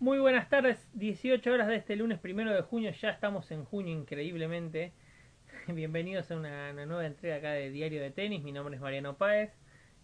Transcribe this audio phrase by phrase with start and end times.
[0.00, 3.92] Muy buenas tardes, 18 horas de este lunes primero de junio, ya estamos en junio
[3.92, 4.92] increíblemente.
[5.66, 9.50] Bienvenidos a una, nueva entrega acá de Diario de Tenis, mi nombre es Mariano Páez.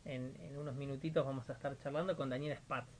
[0.04, 2.90] En, unos minutitos vamos a estar charlando con Daniel Spatz,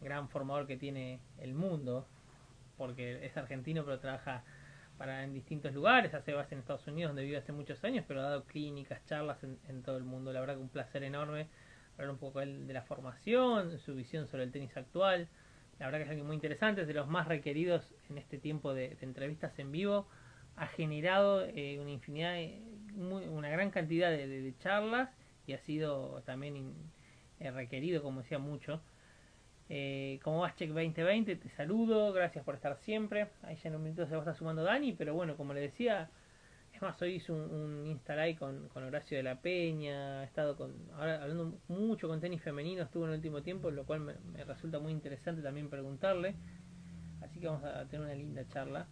[0.00, 2.06] gran formador que tiene el mundo,
[2.76, 4.44] porque es argentino pero trabaja
[4.96, 8.20] para en distintos lugares, hace base en Estados Unidos donde vive hace muchos años, pero
[8.20, 10.32] ha dado clínicas, charlas en, en todo el mundo.
[10.32, 11.48] La verdad que un placer enorme
[11.94, 15.28] hablar un poco de la formación, su visión sobre el tenis actual
[15.78, 18.74] la verdad que es algo muy interesante, es de los más requeridos en este tiempo
[18.74, 20.08] de, entrevistas en vivo.
[20.56, 22.36] Ha generado eh, una infinidad,
[22.96, 25.08] una gran cantidad de, charlas
[25.46, 26.74] y ha sido también
[27.38, 28.80] eh, requerido, como decía mucho.
[29.68, 33.28] Eh, como vas, Check 2020, te saludo, gracias por estar siempre.
[33.42, 35.60] Ahí ya en un minuto se va a estar sumando Dani, pero bueno, como le
[35.60, 36.10] decía,
[36.82, 41.22] más, hoy hice un, un Insta con, Horacio de la Peña, he estado con, ahora
[41.22, 44.92] hablando mucho con tenis femenino, estuvo en el último tiempo, lo cual me, resulta muy
[44.92, 46.34] interesante también preguntarle.
[47.22, 48.86] Así que vamos a tener una linda charla.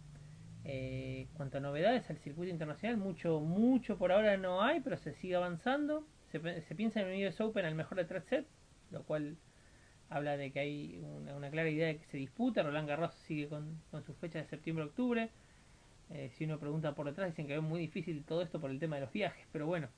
[0.65, 5.13] Eh, cuanto a novedades al circuito internacional, mucho, mucho por ahora no hay, pero se
[5.13, 6.05] sigue avanzando.
[6.31, 6.39] Se,
[6.75, 8.49] piensa en el US Open al mejor de tres sets,
[8.91, 9.37] lo cual
[10.09, 11.01] habla de que hay
[11.35, 12.63] una, clara idea de que se disputa.
[12.63, 15.29] Roland Garros sigue con, con sus fechas de septiembre-octubre.
[16.09, 18.79] Eh, si uno pregunta por detrás, dicen que es muy difícil todo esto por el
[18.79, 19.89] tema de los viajes, pero bueno,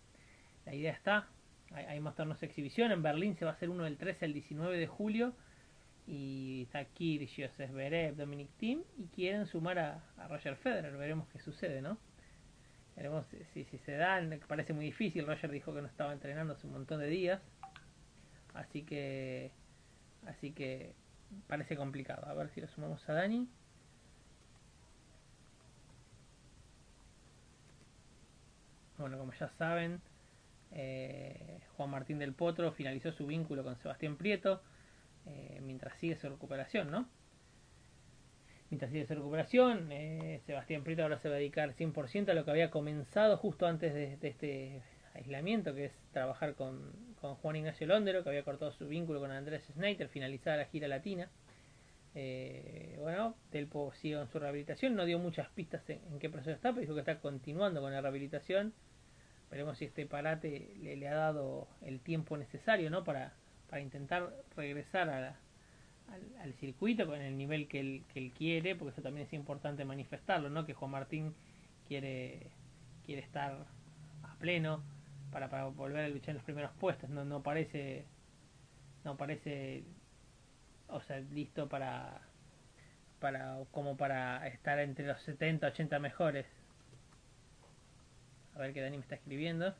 [0.65, 1.27] la idea está.
[1.71, 2.91] Hay, más torneos de exhibición.
[2.91, 5.33] En Berlín se va a hacer uno del 13 al 19 de julio.
[6.07, 8.81] Y está Kyrgios, Zverev, Dominic Thiem.
[8.97, 10.97] Y quieren sumar a, Roger Federer.
[10.97, 11.97] Veremos qué sucede, ¿no?
[12.95, 14.39] Veremos si, si se dan.
[14.47, 15.27] Parece muy difícil.
[15.27, 17.41] Roger dijo que no estaba entrenando hace un montón de días.
[18.55, 19.52] Así que.
[20.25, 20.93] Así que.
[21.47, 22.25] Parece complicado.
[22.25, 23.47] A ver si lo sumamos a Dani.
[29.00, 30.02] Bueno, como ya saben,
[30.72, 34.61] eh, Juan Martín del Potro finalizó su vínculo con Sebastián Prieto
[35.25, 37.08] eh, mientras sigue su recuperación, ¿no?
[38.70, 42.44] Mientras sigue su recuperación, eh, Sebastián Prieto ahora se va a dedicar 100% a lo
[42.44, 44.83] que había comenzado justo antes de, este
[45.14, 49.64] aislamiento, que es trabajar con, Juan Ignacio Londero, que había cortado su vínculo con Andrés
[49.73, 51.30] Snyder, finalizada la gira latina.
[52.14, 56.70] bueno, Delpo sigue en su rehabilitación, no dio muchas pistas en, en, qué proceso está,
[56.70, 58.73] pero dijo que está continuando con la rehabilitación
[59.49, 63.04] Veremos si este parate le, ha dado el tiempo necesario ¿no?
[63.04, 63.33] para,
[63.70, 65.36] para intentar regresar al,
[66.42, 69.86] al, circuito con el nivel que él, que él quiere, porque eso también es importante
[69.86, 70.65] manifestarlo, ¿no?
[70.65, 71.33] que Juan Martín
[71.88, 72.48] quiere,
[73.05, 73.65] quiere estar
[74.23, 74.83] a pleno
[75.32, 78.05] para, para volver a luchar en los primeros puestos, no, no parece
[79.04, 79.83] no parece
[80.88, 82.21] o sea listo para
[83.20, 86.45] para como para estar entre los 70 80 mejores
[88.59, 89.67] a ver qué Dani me está escribiendo.
[89.67, 89.71] A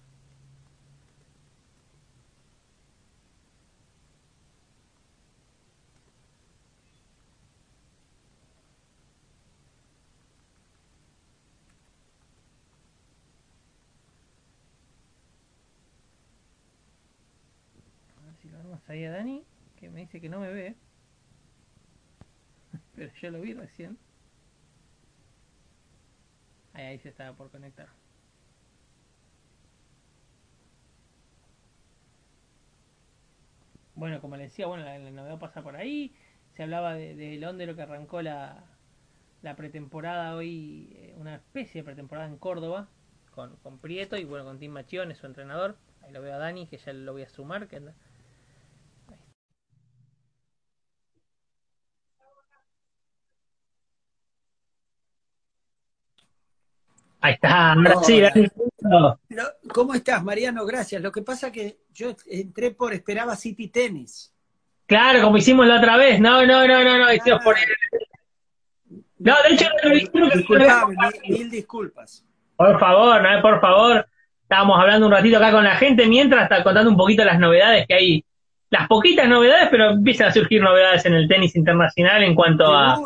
[18.26, 19.44] ver si lo vemos ahí a Dani,
[19.78, 20.76] que me dice que no me ve.
[22.96, 23.98] Pero yo lo vi recién.
[26.74, 27.90] Ahí, ahí se estaba por conectar.
[34.00, 36.14] Bueno, como le decía, bueno, la, novedad pasa por ahí.
[36.56, 38.64] Se hablaba de, de lo que arrancó la,
[39.42, 42.88] la pretemporada hoy, eh, una especie de pretemporada en Córdoba,
[43.36, 45.78] con, con Prieto y bueno, con Tim Machione, su entrenador.
[46.02, 47.94] Ahí lo veo a Dani, que ya lo voy a sumar, que anda.
[57.22, 58.22] Ahí está, ahora sí,
[59.74, 60.66] ¿Cómo estás, Mariano?
[60.66, 61.02] Gracias.
[61.02, 64.34] Lo que pasa que yo entré por esperaba City Tennis.
[64.86, 66.20] Claro, como hicimos la otra vez.
[66.20, 67.06] No, no, no, no, no.
[67.06, 67.40] Ah.
[67.44, 67.56] por...
[69.20, 69.68] No, de hecho,
[70.34, 70.96] Disculpame,
[71.28, 72.26] mil, disculpas.
[72.56, 74.08] Por favor, no, por favor.
[74.42, 77.86] Estábamos hablando un ratito acá con la gente mientras está contando un poquito las novedades
[77.88, 78.26] que hay.
[78.72, 83.00] Las poquitas novedades, pero empiezan a surgir novedades en el tenis internacional en cuanto a,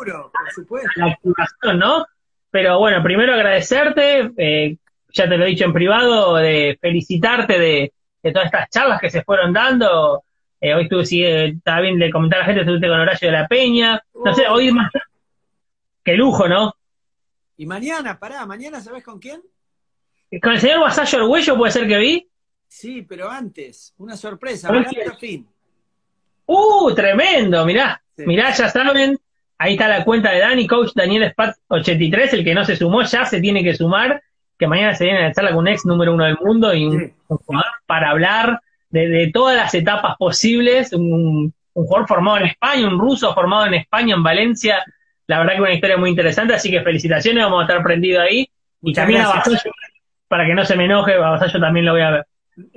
[0.96, 2.06] la activación, ¿no?
[2.50, 4.76] Pero bueno, primero agradecerte, eh,
[5.14, 7.92] ya te lo he dicho en privado, de felicitarte de,
[8.32, 10.24] todas estas charlas que se fueron dando.
[10.60, 13.32] Eh, hoy estuve, sí, estaba bien de comentar a la gente, estuviste con Horacio de
[13.32, 14.02] la Peña.
[14.14, 14.90] No sé, hoy más.
[16.02, 16.74] Qué lujo, ¿no?
[17.56, 19.40] Y mañana, pará, mañana ¿sabes con quién?
[20.42, 22.28] ¿Con el señor Vasallo Arguello puede ser que vi?
[22.66, 24.70] Sí, pero antes, una sorpresa,
[25.20, 25.46] fin.
[26.46, 27.64] ¡Uh, tremendo!
[27.64, 29.16] Mirá, mirá, ya saben,
[29.58, 33.02] ahí está la cuenta de Dani, coach Daniel Spat 83, el que no se sumó
[33.02, 34.20] ya se tiene que sumar
[34.64, 37.12] que mañana se viene a charla con un ex número uno del mundo y un,
[37.28, 42.98] jugador para hablar de, todas las etapas posibles, un, un jugador formado en España, un
[42.98, 44.82] ruso formado en España, en Valencia.
[45.26, 48.48] La verdad que una historia muy interesante, así que felicitaciones, vamos a estar prendidos ahí.
[48.80, 49.70] Y también a Vasallo,
[50.28, 52.26] para que no se me enoje, a Vasallo también lo voy a ver.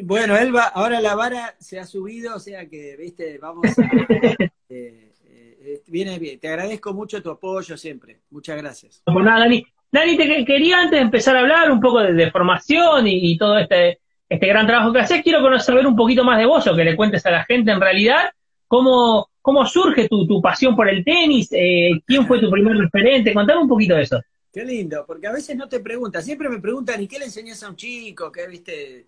[0.03, 3.81] Bueno, Elba, ahora la vara se ha subido, o sea que, viste, vamos a...
[4.69, 6.39] eh, eh, viene bien.
[6.39, 8.21] Te agradezco mucho tu apoyo siempre.
[8.29, 9.01] Muchas gracias.
[9.05, 9.65] Pues nada, Dani.
[9.91, 13.99] Dani, te quería antes de empezar a hablar un poco de, formación y, todo este,
[14.27, 16.83] este gran trabajo que haces, quiero conocer, saber un poquito más de vos o que
[16.83, 18.29] le cuentes a la gente en realidad
[18.67, 23.33] cómo, cómo surge tu, tu pasión por el tenis, eh, quién fue tu primer referente,
[23.33, 24.21] contame un poquito de eso.
[24.51, 27.61] Qué lindo, porque a veces no te preguntan, siempre me preguntan, ¿y qué le enseñas
[27.63, 28.31] a un chico?
[28.31, 29.05] ¿Qué, viste?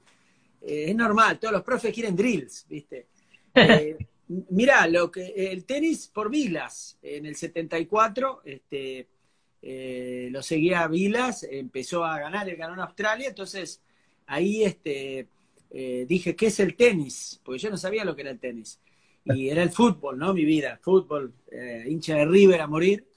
[0.61, 3.07] Eh, es normal, todos los profes quieren drills, ¿viste?
[3.55, 3.97] Eh,
[4.51, 9.07] mirá, lo que, el tenis por Vilas, en el 74, este,
[9.61, 13.81] eh, lo seguía Vilas, empezó a ganar, él ganó en Australia, entonces
[14.25, 15.27] ahí este,
[15.69, 17.39] dije, ¿qué es el tenis?
[17.43, 18.79] Porque yo no sabía lo que era el tenis.
[19.25, 20.33] Y era el fútbol, ¿no?
[20.33, 21.33] Mi vida, fútbol,
[21.87, 23.07] hincha de River a morir.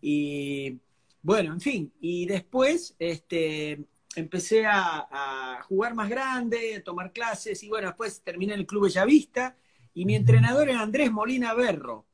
[0.00, 0.78] Y
[1.22, 3.86] bueno, en fin, y después, este,
[4.16, 8.84] empecé a, jugar más grande, a tomar clases y bueno, después terminé en el Club
[8.84, 9.56] Bellavista
[9.94, 12.04] y mi entrenador era Andrés Molina Berro,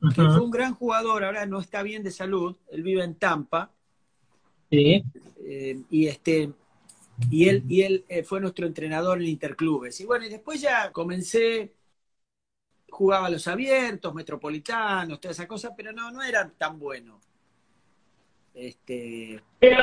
[0.00, 3.70] que fue un gran jugador, ahora no está bien de salud, él vive en Tampa.
[4.70, 5.02] Sí.
[5.44, 6.52] Eh, y este
[7.30, 10.00] y él, y él eh, fue nuestro entrenador en Interclubes.
[10.00, 11.74] Y bueno, y después ya comencé,
[12.88, 17.20] jugaba a los abiertos, metropolitanos, toda esa cosa, pero no, no era tan bueno.
[18.54, 19.76] Este, Pero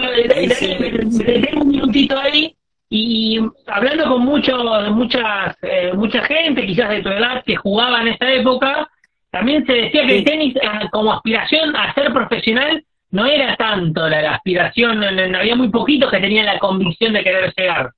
[1.41, 2.55] tengo un minutito ahí
[2.89, 4.57] y hablando con mucho,
[4.91, 8.89] muchas, eh, mucha gente, quizás de tu edad, que jugaba en esa época,
[9.35, 14.07] también se decía que el tenis eh, como aspiración a ser profesional no era tanto
[14.07, 17.93] la, aspiración, no, había muy poquitos que tenían la convicción de querer llegar.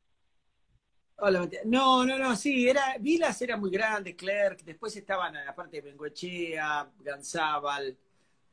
[1.66, 6.88] no, no, no, sí, era, Vilas era muy grande, Clerk, después estaban, aparte de Bengoechea,
[7.02, 7.96] Ganzábal,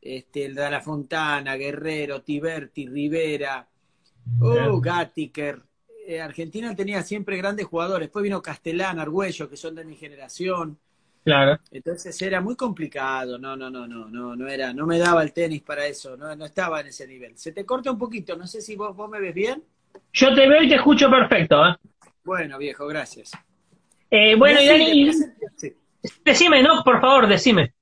[0.02, 3.66] este, el de la Fontana, Guerrero, Tiberti, Rivera,
[4.42, 5.62] oh, Gattiker.
[6.06, 8.08] Eh, Argentina tenía siempre grandes jugadores.
[8.08, 10.78] Después vino Castellán, Argüello, que son de mi generación.
[11.24, 11.58] Claro.
[11.70, 13.38] Entonces era muy complicado.
[13.38, 16.16] No, no, no, no, no, no era, no me daba el tenis para eso.
[16.16, 17.36] No, no estaba en ese nivel.
[17.38, 18.36] Se te corta un poquito.
[18.36, 19.62] No sé si vos, vos me ves bien.
[20.12, 21.66] Yo te veo y te escucho perfecto.
[21.66, 21.76] ¿eh?
[22.24, 23.32] Bueno, viejo, gracias.
[24.10, 25.10] Eh, bueno, y Dani,
[26.24, 27.74] decime, no, por favor, decime.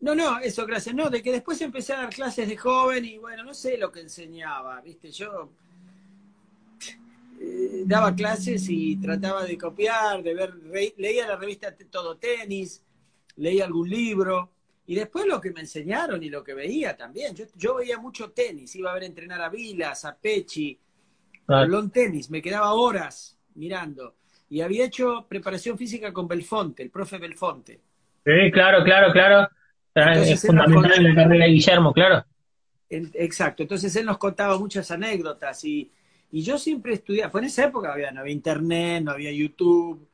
[0.00, 0.94] No, no, eso, gracias.
[0.94, 3.90] No, de que después empecé a dar clases de joven y bueno, no sé lo
[3.90, 5.10] que enseñaba, ¿viste?
[5.10, 5.52] Yo
[7.40, 10.54] eh, daba clases y trataba de copiar, de ver,
[10.96, 12.84] leía la revista Todo Tenis,
[13.36, 14.50] leía algún libro
[14.86, 17.34] y después lo que me enseñaron y lo que veía también.
[17.34, 20.78] Yo, yo veía mucho tenis, iba a ver entrenar a Vilas, a Pechi,
[21.48, 24.16] a Long Tenis, me quedaba horas mirando
[24.50, 27.80] y había hecho preparación física con Belfonte, el profe Belfonte.
[28.24, 29.48] Sí, claro, claro, claro
[29.94, 32.24] es fundamental en la carrera de Guillermo, claro.
[32.88, 35.90] exacto, entonces él nos contaba muchas anécdotas y,
[36.30, 40.06] yo siempre estudiaba, fue en esa época había, no había internet, no había YouTube.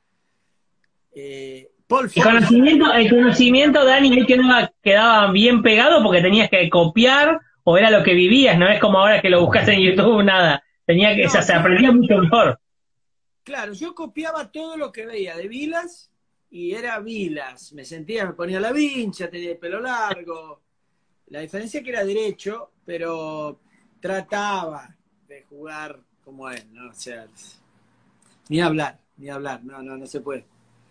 [1.15, 4.49] Eh, el conocimiento, el conocimiento, Dani, es que no
[4.83, 8.99] quedaba bien pegado porque tenías que copiar o era lo que vivías, no es como
[8.99, 10.63] ahora que lo buscas en YouTube, nada.
[10.87, 12.61] Tenía que, o sea, se aprendía mucho mejor.
[13.43, 16.11] Claro, yo copiaba todo lo que veía de Vilas
[16.51, 17.73] y era Vilas.
[17.73, 20.63] Me sentía, me ponía la vincha, tenía el pelo largo.
[21.29, 23.61] La diferencia es que era derecho, pero
[24.01, 24.95] trataba
[25.27, 26.91] de jugar como él, ¿no?
[26.91, 27.27] O sea,
[28.49, 30.45] ni hablar, ni hablar, no, no, no se puede.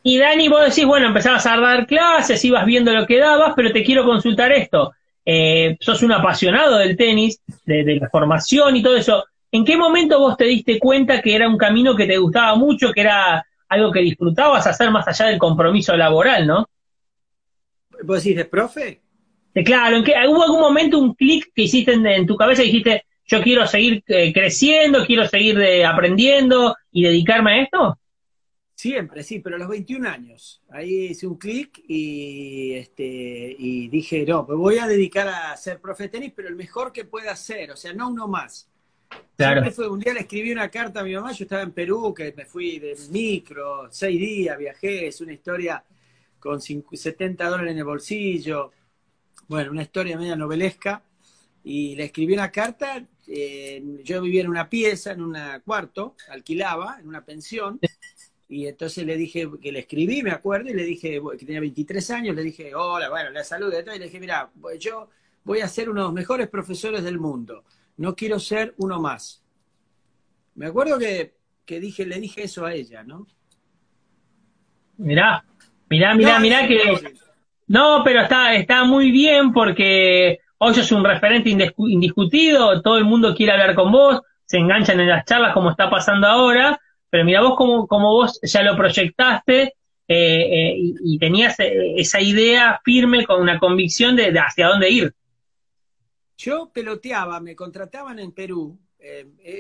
[0.04, 3.72] Y Dani, vos decís, bueno, empezabas a dar clases, ibas viendo lo que dabas, pero
[3.72, 4.94] te quiero consultar esto.
[5.26, 9.24] Eh, sos un apasionado del tenis, de, de, la formación y todo eso.
[9.52, 12.92] ¿En qué momento vos te diste cuenta que era un camino que te gustaba mucho,
[12.92, 16.68] que era algo que disfrutabas hacer más allá del compromiso laboral, ¿no?
[18.04, 19.02] ¿Vos decís de profe?
[19.66, 23.42] claro, ¿en ¿hubo algún momento un clic que hiciste en, tu cabeza y dijiste, yo
[23.42, 28.00] quiero seguir eh, creciendo, quiero seguir eh, aprendiendo y dedicarme a esto?
[28.76, 30.62] Siempre, sí, pero a los 21 años.
[30.70, 35.80] Ahí hice un clic y, este, y dije, no, me voy a dedicar a ser
[35.80, 38.70] profe de tenis, pero el mejor que pueda ser, o sea, no uno más.
[39.38, 39.72] Claro.
[39.72, 42.34] Fue, un día le escribí una carta a mi mamá, yo estaba en Perú, que
[42.36, 45.84] me fui de micro, seis días, viajé, es una historia
[46.40, 48.72] con 70 dólares en el bolsillo,
[49.48, 51.04] bueno, una historia media novelesca,
[51.64, 56.98] y le escribí una carta, eh, yo vivía en una pieza, en un cuarto, alquilaba,
[57.00, 57.80] en una pensión,
[58.50, 62.12] y entonces le dije, que le escribí, me acuerdo, y le dije, que tenía 23
[62.12, 65.10] años, le dije, hola, bueno, la salud, y le dije, mira, yo
[65.44, 67.64] voy a ser uno de los mejores profesores del mundo
[67.98, 69.44] no quiero ser uno más.
[70.56, 71.34] Me acuerdo que,
[71.80, 73.28] dije, le dije eso a ella, ¿no?
[74.98, 75.44] Mirá,
[75.90, 77.16] mirá, mirá, mirá que
[77.68, 83.36] No, pero está, está muy bien porque hoy sos un referente indiscutido, todo el mundo
[83.36, 86.80] quiere hablar con vos, se enganchan en las charlas como está pasando ahora,
[87.10, 89.74] pero mira vos como, como vos ya lo proyectaste
[90.08, 95.16] eh, eh, y, tenías eh, esa idea firme con una convicción de, hacia dónde ir.
[96.38, 98.80] Yo peloteaba, me contrataban en Perú.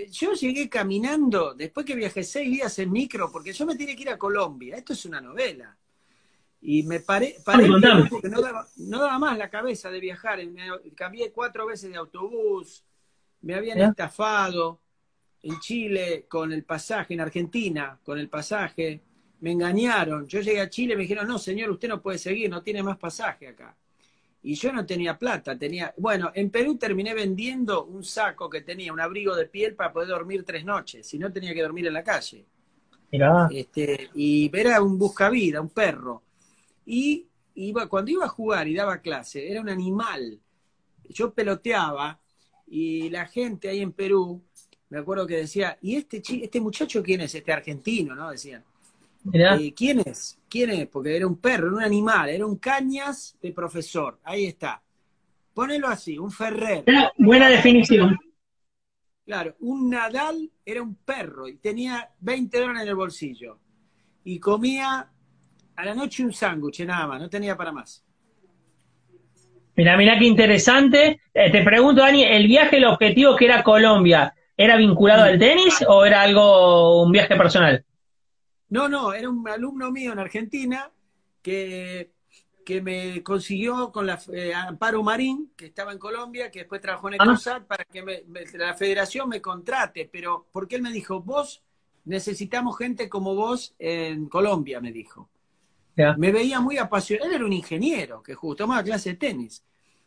[0.10, 4.02] yo llegué caminando, después que viajé seis días en micro, porque yo me tenía que
[4.04, 4.76] ir a Colombia.
[4.76, 5.78] Esto es una novela.
[6.66, 7.68] Y me paré, paré
[8.10, 10.46] porque no daba, no daba, más la cabeza de viajar.
[10.48, 12.86] Me, cambié cuatro veces de autobús,
[13.42, 14.80] me habían estafado
[15.42, 19.02] en Chile con el pasaje, en Argentina con el pasaje,
[19.42, 20.26] me engañaron.
[20.26, 22.82] Yo llegué a Chile y me dijeron, no, señor, usted no puede seguir, no tiene
[22.82, 23.76] más pasaje acá.
[24.42, 25.94] Y yo no tenía plata, tenía...
[25.98, 30.08] Bueno, en Perú terminé vendiendo un saco que tenía, un abrigo de piel para poder
[30.08, 32.46] dormir tres noches, si no tenía que dormir en la calle.
[33.52, 36.23] Este, y era un buscavida, un perro.
[36.86, 40.40] Y iba, cuando iba a jugar y daba clase, era un animal.
[41.10, 42.20] Yo peloteaba
[42.68, 44.42] y la gente ahí en Perú
[44.94, 47.34] me acuerdo que decía, ¿y este, este muchacho quién es?
[47.34, 48.30] Este argentino, ¿no?
[48.30, 48.64] Decían.
[49.34, 50.38] Eh, ¿Quién es?
[50.48, 50.88] ¿Quién es?
[50.88, 54.20] Porque era un perro, era un animal, era un cañas de profesor.
[54.24, 54.84] Ahí está.
[55.52, 56.86] Ponelo así, un Ferrer.
[57.18, 58.16] Buena definición.
[59.26, 63.58] Claro, un Nadal era un perro y tenía 20 dólares en el bolsillo.
[64.24, 65.12] Y comía
[65.76, 68.04] a la noche un sándwich, nada más, no tenía para más.
[69.76, 71.22] Mira, mira qué interesante.
[71.34, 75.84] Eh, te pregunto, Dani, el viaje, el objetivo que era Colombia, ¿Era vinculado al tenis
[75.88, 77.84] o era algo, un viaje personal?
[78.70, 80.92] No, no, era un alumno mío en Argentina
[81.42, 82.12] que,
[82.64, 87.08] que me consiguió con la eh, Amparo Marín, que estaba en Colombia, que después trabajó
[87.08, 87.20] en el
[87.68, 91.64] para que la federación me contrate, pero porque él me dijo, vos
[92.06, 95.30] necesitamos gente como vos en Colombia, me dijo.
[96.18, 99.64] Me veía muy apasionado, él era un ingeniero que justo tomaba clase de tenis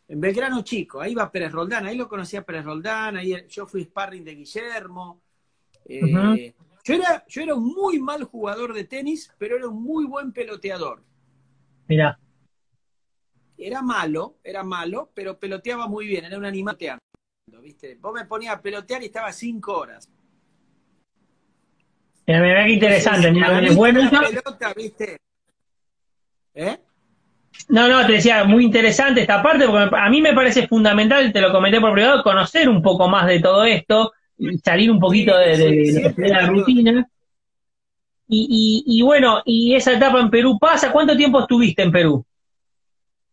[0.09, 3.83] en Belgrano Chico, ahí va Pérez Roldán, ahí lo conocía Pérez Roldán, ahí yo fui
[3.83, 5.21] sparring de Guillermo.
[5.85, 6.53] Eh,
[6.83, 10.31] yo, era, yo era un muy mal jugador de tenis, pero era un muy buen
[10.31, 11.03] peloteador.
[11.87, 12.17] Mira.
[13.57, 16.77] Era malo, era malo, pero peloteaba muy bien, era un animal
[17.61, 17.95] ¿viste?
[17.95, 20.09] Vos me ponías a pelotear y estaba cinco horas.
[22.27, 23.31] Mira, mira qué interesante.
[23.31, 25.17] Mira, bueno, pelota, ¿viste?
[26.57, 26.75] ¿Eh?
[27.69, 31.39] No, no, te decía, muy interesante esta parte, porque a mí me parece fundamental, te
[31.39, 34.13] lo comenté por privado, conocer un poco más de todo esto,
[34.63, 37.07] salir un poquito de, la rutina.
[38.27, 42.25] Y, y, bueno, y esa etapa en Perú pasa, ¿cuánto tiempo estuviste en Perú?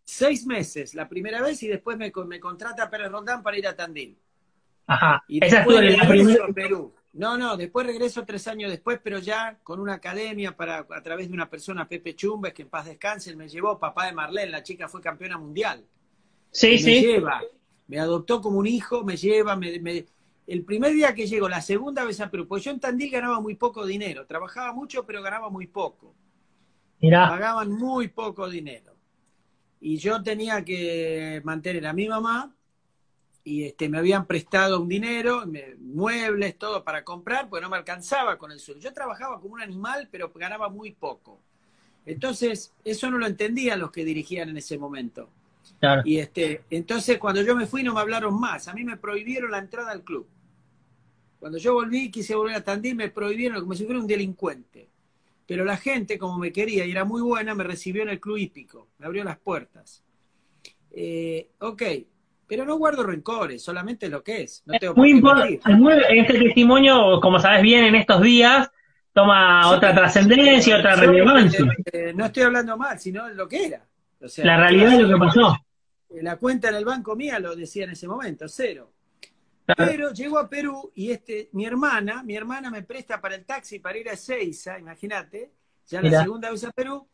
[0.04, 3.74] Seis meses, la primera vez, y después me, me contrata Pérez Rondán para ir a
[3.74, 4.18] Tandil.
[4.86, 6.46] Ajá, y esa la primera.
[6.54, 6.94] Perú.
[7.14, 11.28] No, no, después regreso tres años después, pero ya con una academia para, a través
[11.28, 14.64] de una persona, Pepe Chumbes, que en paz descanse, me llevó, papá de Marlene, la
[14.64, 15.85] chica fue campeona mundial.
[16.50, 16.87] Sí, sí.
[16.87, 17.42] Me lleva,
[17.87, 20.06] me adoptó como un hijo, me lleva, me,
[20.47, 23.40] el primer día que llego, la segunda vez a Perú, pues yo en Tandil ganaba
[23.40, 26.14] muy poco dinero, trabajaba mucho, pero ganaba muy poco.
[27.00, 27.28] Mirá.
[27.28, 28.92] Pagaban muy poco dinero.
[29.80, 32.54] Y yo tenía que mantener a mi mamá,
[33.44, 35.44] y este, me habían prestado un dinero,
[35.78, 38.82] muebles, todo para comprar, pues no me alcanzaba con el sueldo.
[38.82, 41.38] Yo trabajaba como un animal, pero ganaba muy poco.
[42.06, 45.28] Entonces, eso no lo entendían los que dirigían en ese momento.
[46.04, 48.68] Y este, entonces cuando yo me fui no me hablaron más.
[48.68, 50.26] A mí me prohibieron la entrada al club.
[51.38, 54.88] Cuando yo volví, quise volver a Tandil, me prohibieron como si fuera un delincuente.
[55.46, 58.38] Pero la gente, como me quería y era muy buena, me recibió en el club
[58.38, 60.02] hípico, me abrió las puertas.
[60.90, 61.82] Eh, ok,
[62.46, 64.62] pero no guardo rencores, solamente lo que es.
[64.66, 65.60] No tengo muy importante.
[66.10, 68.70] Este testimonio, como sabes bien, en estos días
[69.12, 71.64] toma otra trascendencia, otra relevancia.
[71.92, 73.86] Eh, no estoy hablando mal, sino lo que era.
[74.38, 75.56] la realidad de lo que pasó.
[76.22, 78.92] La cuenta en el banco mía lo decía en ese momento, cero.
[79.76, 83.78] Pero llego a Perú y este, mi hermana, mi hermana me presta para el taxi
[83.78, 85.52] para ir a Ezeiza, imagínate,
[85.86, 87.06] ya la segunda vez a Perú.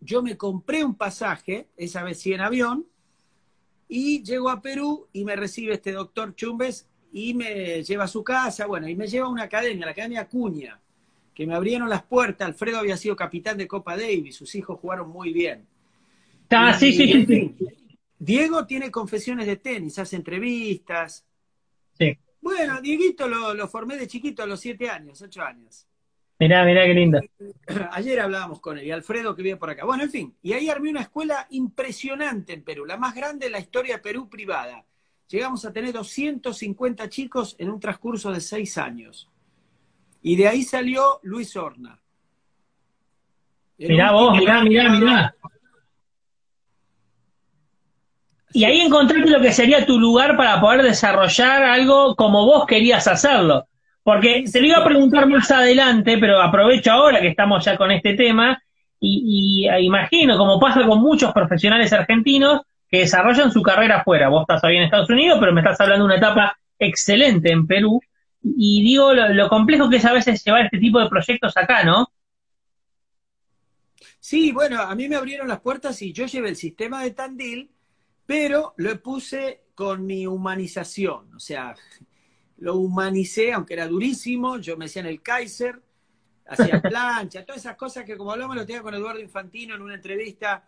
[0.00, 2.86] Yo me compré un pasaje, esa vez sí en avión,
[3.88, 8.24] y llego a Perú y me recibe este doctor Chumbes y me lleva a su
[8.24, 10.80] casa, bueno, y me lleva a una academia, la Academia Cuña,
[11.32, 12.48] que me abrieron las puertas.
[12.48, 15.66] Alfredo había sido capitán de Copa Davis, sus hijos jugaron muy bien.
[16.50, 17.54] Ah, sí, sí, sí,
[18.18, 21.24] Diego tiene confesiones de tenis, hace entrevistas.
[21.98, 22.16] Sí.
[22.40, 25.86] Bueno, Dieguito lo, lo formé de chiquito a los siete años, ocho años.
[26.38, 27.20] Mirá, mirá qué lindo.
[27.92, 29.84] Ayer hablábamos con él y Alfredo que viene por acá.
[29.84, 33.52] Bueno, en fin, y ahí armé una escuela impresionante en Perú, la más grande de
[33.52, 34.84] la historia de Perú privada.
[35.28, 39.30] Llegamos a tener 250 chicos en un transcurso de seis años.
[40.22, 41.98] Y de ahí salió Luis Horna.
[43.78, 45.34] mirá vos, mirá, mirá, mirá.
[48.52, 53.08] Y ahí encontraste lo que sería tu lugar para poder desarrollar algo como vos querías
[53.08, 53.66] hacerlo.
[54.04, 57.90] Porque te lo iba a preguntar más adelante, pero aprovecho ahora que estamos ya con
[57.90, 58.62] este tema
[59.00, 64.28] y, y imagino, como pasa con muchos profesionales argentinos, que desarrollan su carrera afuera.
[64.28, 67.66] Vos estás hoy en Estados Unidos, pero me estás hablando de una etapa excelente en
[67.66, 68.00] Perú.
[68.42, 72.06] Y digo lo, complejo que es a veces llevar este tipo de proyectos acá, ¿no?
[74.20, 77.70] Sí, bueno, a mí me abrieron las puertas y yo llevé el sistema de Tandil,
[78.26, 81.34] pero lo puse con mi humanización.
[81.34, 81.74] O sea,
[82.64, 84.58] lo humanicé, aunque era durísimo.
[84.58, 85.80] Yo me decía en el Kaiser,
[86.46, 89.94] hacía plancha, todas esas cosas que como hablamos lo tenía con Eduardo Infantino en una
[89.94, 90.64] entrevista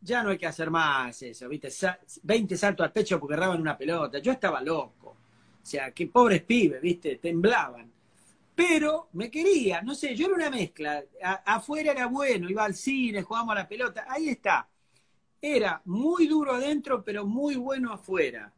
[0.00, 1.68] ya no hay que hacer más eso, ¿viste?
[2.22, 4.18] 20 saltos al pecho porque erraban una pelota.
[4.18, 5.16] Yo estaba loco.
[5.62, 7.16] O sea, que pobres pibes, ¿viste?
[7.16, 7.90] Temblaban.
[8.54, 11.02] Pero me quería, no sé, yo era una mezcla.
[11.44, 14.04] afuera era bueno, iba al cine, jugábamos a la pelota.
[14.08, 14.68] Ahí está.
[15.40, 18.52] Era muy duro adentro, pero muy bueno afuera.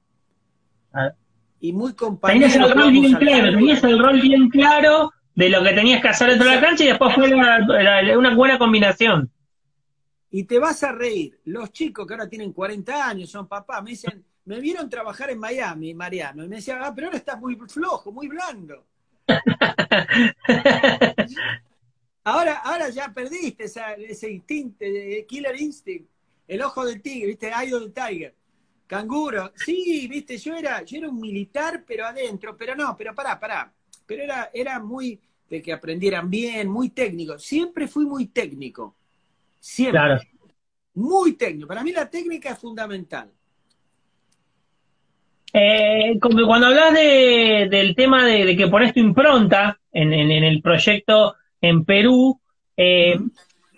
[0.92, 1.14] Ah.
[1.61, 2.49] Y muy compañero.
[2.49, 6.09] Tenías el rol bien claro, tenías el rol bien claro de lo que tenías que
[6.09, 9.31] hacer dentro de la cancha y después fue una buena combinación
[10.31, 11.40] y te vas a reír.
[11.45, 15.38] Los chicos que ahora tienen 40 años, son papás, me dicen, me vieron trabajar en
[15.38, 18.87] Miami, Mariano, y me decían, ah, pero ahora estás muy flojo, muy blando.
[22.25, 24.85] ahora, ahora ya perdiste ese instinto,
[25.29, 26.09] killer instinct,
[26.47, 28.35] el ojo del tigre, viste, eye of the tiger.
[28.90, 33.38] Canguro, sí, viste, yo era, yo era un militar, pero adentro, pero no, pero pará,
[33.38, 33.73] pará.
[34.04, 35.16] Pero era, era muy
[35.49, 37.38] de que aprendieran bien, muy técnico.
[37.38, 38.97] Siempre fui muy técnico.
[39.61, 40.28] Siempre.
[40.94, 41.68] Muy técnico.
[41.68, 43.30] Para mí la técnica es fundamental.
[45.52, 51.85] Eh, cuando hablas de, del tema de, que pones tu impronta en, el proyecto en
[51.85, 52.40] Perú,
[52.76, 53.20] eh,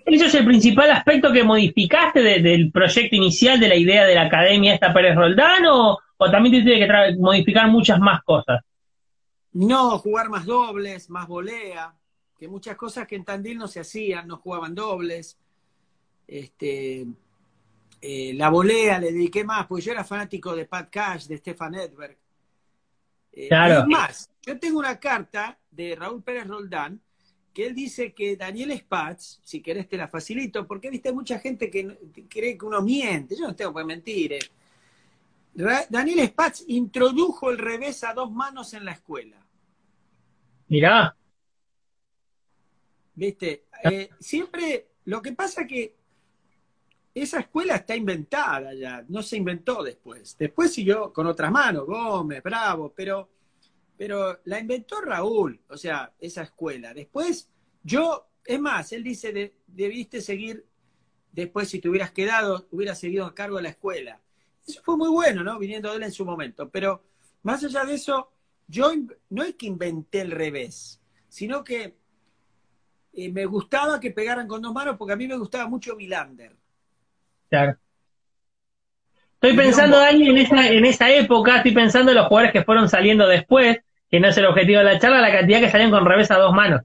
[0.06, 4.22] ¿eso es el principal aspecto que modificaste del proyecto inicial de la idea de la
[4.22, 5.98] academia esta Pérez Roldán o,
[6.30, 8.60] también tuviste que modificar muchas más cosas?
[9.52, 11.94] No, jugar más dobles, más volea,
[12.38, 15.36] que muchas cosas que en Tandil no se hacían, no jugaban dobles
[16.26, 17.06] este,
[18.00, 21.74] eh, la volea le dediqué más, porque yo era fanático de Pat Cash, de Stefan
[21.74, 22.16] Edberg.
[23.32, 23.86] Eh, claro.
[23.86, 27.00] más, yo tengo una carta de Raúl Pérez Roldán
[27.52, 31.70] que él dice que Daniel Spatz, si querés te la facilito, porque viste mucha gente
[31.70, 34.32] que cree que uno miente, yo no tengo que mentir.
[34.34, 34.40] Eh.
[35.88, 39.36] Daniel Spatz introdujo el revés a dos manos en la escuela.
[40.68, 41.14] Mirá.
[43.14, 43.66] Viste,
[44.18, 45.94] siempre, lo que pasa que
[47.14, 50.36] esa escuela está inventada ya, no se inventó después.
[50.38, 53.28] Después siguió con otras manos, Gómez, Bravo, pero,
[53.96, 56.94] pero la inventó Raúl, o sea, esa escuela.
[56.94, 57.50] Después,
[57.82, 60.66] yo, es más, él dice, debiste seguir,
[61.30, 64.20] después si te hubieras quedado, hubieras seguido a cargo de la escuela.
[64.66, 65.58] Eso fue muy bueno, ¿no?
[65.58, 66.70] Viniendo de él en su momento.
[66.70, 67.02] Pero
[67.42, 68.32] más allá de eso,
[68.68, 68.92] yo
[69.30, 71.96] no es que inventé el revés, sino que
[73.12, 76.56] eh, me gustaba que pegaran con dos manos porque a mí me gustaba mucho Milander.
[79.42, 82.88] Estoy pensando, Dani, en esa, en esa época, estoy pensando en los jugadores que fueron
[82.88, 83.78] saliendo después,
[84.08, 86.38] que no es el objetivo de la charla, la cantidad que salían con revés a
[86.38, 86.82] dos manos.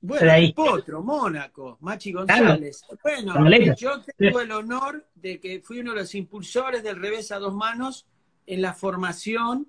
[0.00, 0.52] Bueno, ahí.
[0.52, 2.82] Potro, Mónaco, Machi González.
[3.00, 7.38] Bueno, yo tengo el honor de que fui uno de los impulsores del revés a
[7.38, 8.06] dos manos
[8.44, 9.68] en la formación.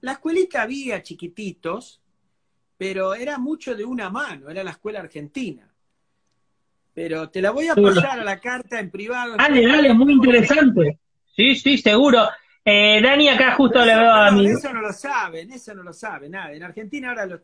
[0.00, 2.00] La escuelita había chiquititos,
[2.76, 5.72] pero era mucho de una mano, era la escuela argentina.
[6.96, 9.36] Pero te la voy a pasar a la carta en privado.
[9.36, 10.98] Dale, dale, muy interesante.
[11.36, 12.26] Sí, sí, seguro.
[12.64, 14.46] Eh, Dani, acá justo le veo a mí.
[14.46, 16.54] Eso no lo saben, eso no lo saben, nada.
[16.54, 17.38] En Argentina ahora lo,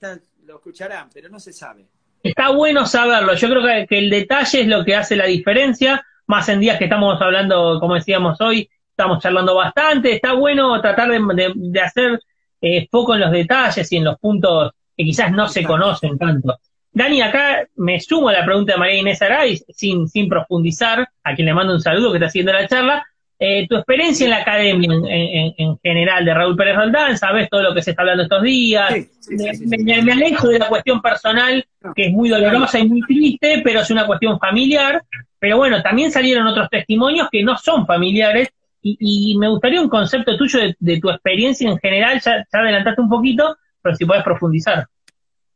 [0.46, 1.84] lo escucharán, pero no se sabe.
[2.22, 3.34] Está bueno saberlo.
[3.34, 6.84] Yo creo que, el detalle es lo que hace la diferencia, más en días que
[6.84, 10.14] estamos hablando, como decíamos hoy, estamos charlando bastante.
[10.14, 12.22] Está bueno tratar de, hacer
[12.58, 16.58] eh, foco en los detalles y en los puntos que quizás no se conocen tanto.
[16.92, 21.35] Dani, acá me sumo a la pregunta de María Inés Araiz, sin, sin profundizar, a
[21.35, 23.07] quien le mando un saludo que está haciendo la charla.
[23.38, 27.74] Eh, tu experiencia en la academia en, general de Raúl Pérez Roldán, sabes todo lo
[27.74, 28.94] que se está hablando estos días.
[29.28, 31.64] me, alejo de la cuestión personal,
[31.96, 35.02] que es muy dolorosa y muy triste, pero es una cuestión familiar.
[35.40, 38.50] Pero bueno, también salieron otros testimonios que no son familiares
[38.81, 43.09] y, me gustaría un concepto tuyo de, tu experiencia en general, ya, ya adelantaste un
[43.09, 44.87] poquito, pero si puedes profundizar.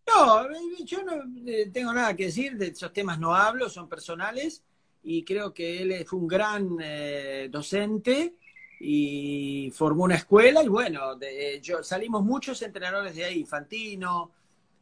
[0.07, 0.47] No,
[0.85, 4.63] yo no eh, tengo nada que decir, de esos temas no hablo, son personales
[5.03, 8.35] y creo que él fue un gran eh, docente
[8.81, 11.19] y formó una escuela y bueno,
[11.63, 14.33] yo salimos muchos entrenadores de ahí, Infantino,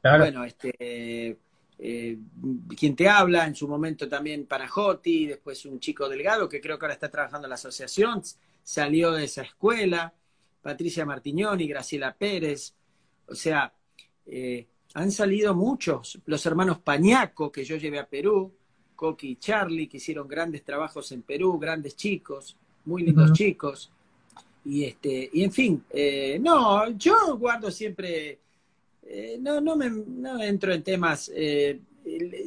[0.03, 1.39] bueno, este,
[1.79, 2.19] eh,
[2.79, 6.85] quien te habla, en su momento también Panajotti, después un chico delgado que creo que
[6.85, 8.23] ahora está trabajando en la asociación,
[8.63, 10.15] salió de esa escuela,
[10.63, 12.75] Patricia Martignoni, Graciela Pérez,
[13.27, 13.73] o sea,
[14.27, 18.53] eh, han salido muchos, los hermanos Pañaco que yo llevé a Perú,
[18.95, 23.91] Coqui y Charlie, que hicieron grandes trabajos en Perú, grandes chicos, muy lindos chicos.
[24.65, 28.39] Y este, y en fin, eh, no, yo guardo siempre,
[29.03, 31.81] eh, no, no me no entro en temas, eh,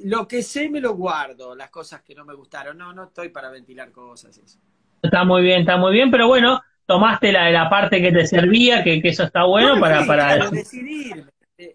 [0.06, 3.30] lo que sé me lo guardo, las cosas que no me gustaron, no, no estoy
[3.30, 4.38] para ventilar cosas.
[4.38, 4.58] Eso.
[5.02, 8.84] Está muy bien, está muy bien, pero bueno, tomaste la, la parte que te servía,
[8.84, 10.06] que, eso está bueno para...
[10.08, 10.50] para...
[10.50, 11.26] decidirme,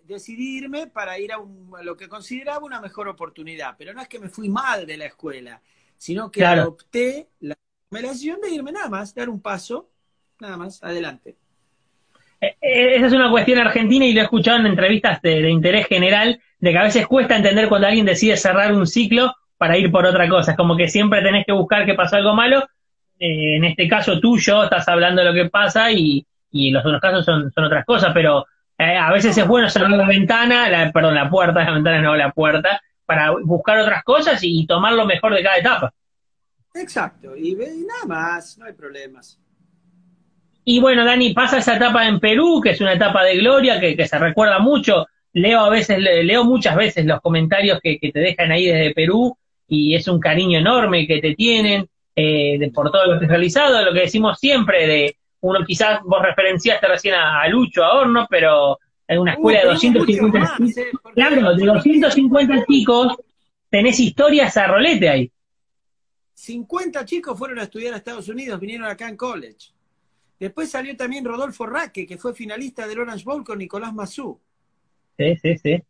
[0.04, 1.38] decidirme para ir a,
[1.82, 5.06] lo que consideraba una mejor oportunidad, pero no es que me fui mal de la
[5.06, 5.60] escuela,
[5.96, 7.56] sino que adopté la
[7.90, 9.88] decisión de irme nada más, dar un paso
[10.42, 11.36] nada más, adelante.
[12.40, 15.86] Eh, eh, esa es una cuestión argentina y lo he escuchado en entrevistas de, interés
[15.86, 19.90] general, de que a veces cuesta entender cuando alguien decide cerrar un ciclo para ir
[19.90, 20.52] por otra cosa.
[20.52, 22.66] Es como que siempre tenés que buscar que pasó algo malo.
[23.18, 27.00] Eh, en este caso tuyo, estás hablando de lo que pasa y, y los otros
[27.00, 28.44] casos son, son otras cosas, pero
[28.82, 32.32] a veces es bueno cerrar la ventana, la, perdón, la puerta, la ventana no la
[32.32, 35.94] puerta, para buscar otras cosas y tomar lo mejor de cada etapa.
[36.74, 39.38] Exacto, y, y nada más, no hay problemas.
[40.64, 44.06] Y bueno, Dani, pasa esa etapa en Perú, que es una etapa de gloria, que,
[44.06, 45.06] se recuerda mucho.
[45.32, 49.94] Leo a veces, leo muchas veces los comentarios que, te dejan ahí desde Perú y
[49.94, 53.82] es un cariño enorme que te tienen eh, de, por todo lo que has realizado,
[53.84, 58.78] lo que decimos siempre de uno quizás vos referenciaste recién a, Lucho, a Horno, pero
[59.06, 63.16] en una escuela de 250 chicos, eh, claro, de 250 chicos
[63.68, 65.32] tenés historias a rolete ahí.
[66.34, 69.72] 50 chicos fueron a estudiar a Estados Unidos, vinieron acá en college.
[70.38, 74.40] Después salió también Rodolfo Raque, que fue finalista del Orange Bowl con Nicolás Massú.
[75.18, 75.82] Sí, sí, sí.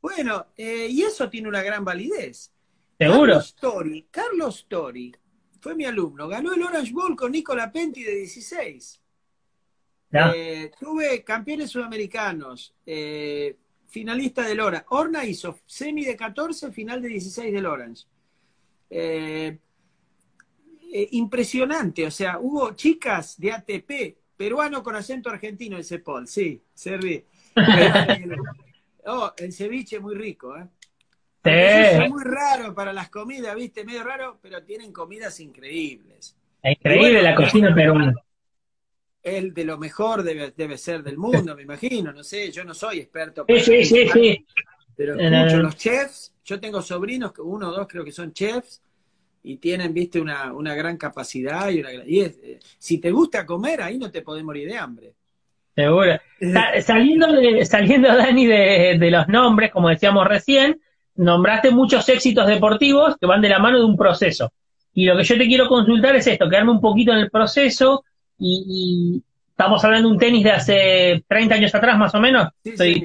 [0.00, 2.52] Bueno, eh, y eso tiene una gran validez.
[2.98, 3.34] Seguro.
[3.34, 5.12] Carlos Tori, Carlos Tori
[5.66, 9.02] fue mi alumno, ganó el Orange Bowl con Nicola Penti de 16.
[10.12, 13.56] Eh, tuve campeones sudamericanos, eh,
[13.88, 14.86] finalista del Orange.
[14.90, 18.04] Orna hizo semi de 14, final de 16 del Orange.
[18.88, 19.58] Eh,
[21.10, 22.06] impresionante.
[22.06, 27.24] O sea, hubo chicas de ATP, peruano con acento argentino, ese Paul, sí, serví.
[29.06, 30.68] oh, el ceviche muy rico, ¿eh?
[31.46, 33.84] Es muy raro para las comidas, ¿viste?
[33.84, 36.36] Medio raro, pero tienen comidas increíbles.
[36.62, 38.14] increíble la cocina peruana.
[39.22, 42.12] El de lo mejor debe, debe ser del mundo, me imagino.
[42.12, 43.44] No sé, yo no soy experto.
[43.48, 44.46] Sí, sí, sí,
[44.96, 46.32] Pero escucho los chefs.
[46.44, 48.80] Yo tengo sobrinos, uno o dos creo que son chefs,
[49.42, 53.80] y tienen, viste, una, una gran capacidad y, una, y eh, si te gusta comer,
[53.80, 55.14] ahí no te podés morir de hambre.
[55.76, 56.18] Seguro.
[56.82, 60.80] saliendo, de, saliendo, Dani, de, de, los nombres, como decíamos recién,
[61.16, 64.52] nombraste muchos éxitos deportivos que van de la mano de un proceso.
[64.94, 68.04] Y lo que yo te quiero consultar es esto, quedarme un poquito en el proceso
[68.38, 72.48] y, estamos hablando de un tenis de hace 30 años atrás, más o menos.
[72.62, 73.02] estoy,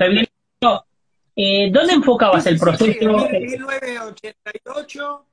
[1.36, 3.28] eh, ¿Dónde enfocabas el proceso?
[3.30, 5.26] en 1988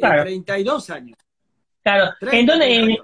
[0.00, 1.18] 32 años.
[1.82, 2.98] Claro, entonces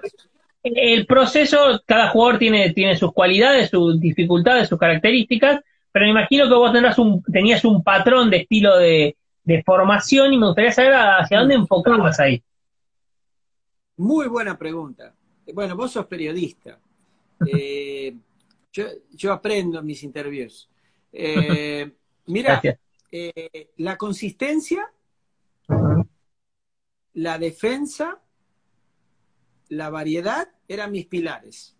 [0.63, 6.47] el proceso, cada jugador tiene, tiene sus cualidades, sus dificultades, sus características, pero me imagino
[6.47, 9.15] que vos tendrás un, tenías un patrón de estilo de,
[9.65, 12.43] formación y me gustaría saber hacia dónde enfocabas ahí.
[13.97, 15.15] Muy buena pregunta.
[15.51, 16.79] Bueno, vos sos periodista.
[17.47, 18.13] Eh,
[18.73, 20.69] yo, aprendo en mis interviews.
[21.13, 21.89] Eh,
[22.25, 22.61] mira,
[23.09, 24.91] eh, la consistencia
[27.13, 28.21] la defensa,
[29.67, 31.75] la variedad eran mis pilares.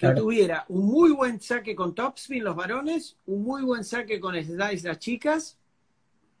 [0.00, 4.34] Que tuviera un muy buen saque con topspin los varones, un muy buen saque con
[4.34, 5.58] slice las chicas,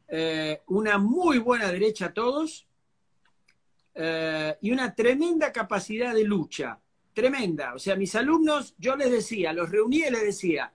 [0.08, 2.66] eh, una muy buena derecha a todos
[3.94, 6.78] eh, y una tremenda capacidad de lucha.
[7.12, 7.74] Tremenda.
[7.74, 10.72] O sea, mis alumnos, yo les decía, los reuní y les decía,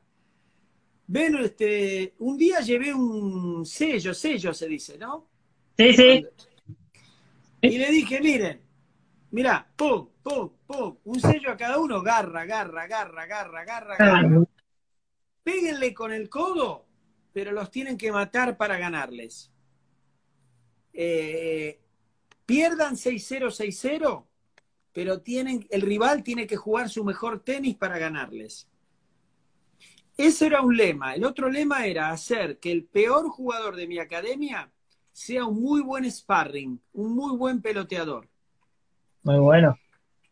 [1.07, 5.27] ven, este, un día llevé un sello, sello se dice, ¿no?
[5.77, 6.25] Sí, sí.
[7.61, 8.61] Y le dije, miren,
[9.31, 14.43] mira, pum, pum, pum, un sello a cada uno, garra, garra, garra, garra, garra, garra.
[15.43, 16.85] Péguenle con el codo,
[17.33, 19.51] pero los tienen que matar para ganarles.
[20.93, 21.79] Eh,
[22.45, 24.25] pierdan 6-0, 6-0,
[24.93, 28.69] pero tienen, el rival tiene que jugar su mejor tenis para ganarles.
[30.17, 31.13] Ese era un lema.
[31.15, 34.71] El otro lema era hacer que el peor jugador de mi academia
[35.11, 38.29] sea un muy buen sparring, un muy buen peloteador.
[39.25, 39.75] Muy bueno.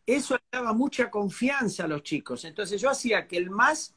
[0.06, 2.46] Eso le daba mucha confianza a los chicos.
[2.46, 3.96] Entonces yo hacía que el más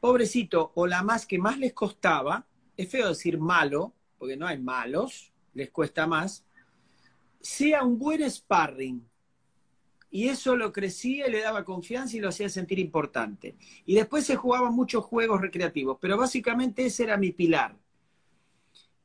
[0.00, 2.44] pobrecito o la más que más les costaba,
[2.76, 6.44] es feo decir malo, porque no hay malos, les cuesta más,
[7.40, 9.08] sea un buen sparring.
[10.10, 13.56] Y eso lo crecía y le daba confianza y lo hacía sentir importante.
[13.84, 17.76] Y después se jugaban muchos juegos recreativos, pero básicamente ese era mi pilar.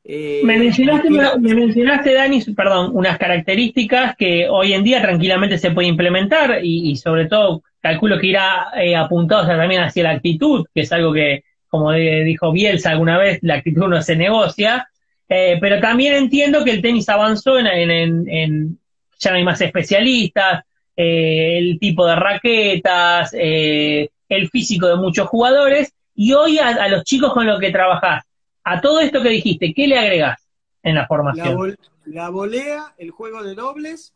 [0.04, 5.70] Eh, me, mencionaste, me mencionaste, Dani, perdón, unas características que hoy en día tranquilamente se
[5.70, 10.82] puede implementar y, sobre todo calculo que irá eh, apuntado también hacia la actitud, que
[10.82, 14.88] es algo que, como dijo Bielsa alguna vez, la actitud no se negocia,
[15.28, 18.78] eh, pero también entiendo que el tenis avanzó en, en,
[19.18, 26.32] ya no hay más especialistas, el tipo de raquetas, el físico de muchos jugadores, y
[26.32, 28.24] hoy a, a los chicos con los que trabajás,
[28.64, 30.48] a todo esto que dijiste, ¿qué le agregás
[30.82, 31.76] en la formación?
[32.04, 34.14] La, volea, el juego de dobles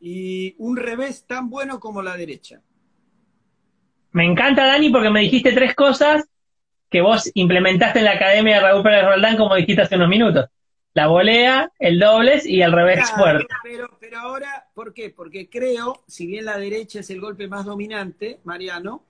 [0.00, 2.62] y un revés tan bueno como la derecha.
[4.12, 6.28] Me encanta, Dani, porque me dijiste tres cosas
[6.88, 10.46] que vos implementaste en la Academia de Raúl Pérez Roldán, como dijiste hace unos minutos.
[10.94, 13.46] La volea, el dobles y el revés fuerte.
[13.62, 15.10] Pero, pero ahora, ¿por qué?
[15.10, 19.04] Porque creo, si bien la derecha es el golpe más dominante, Mariano,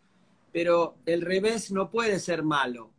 [0.52, 2.90] pero el revés no puede ser malo.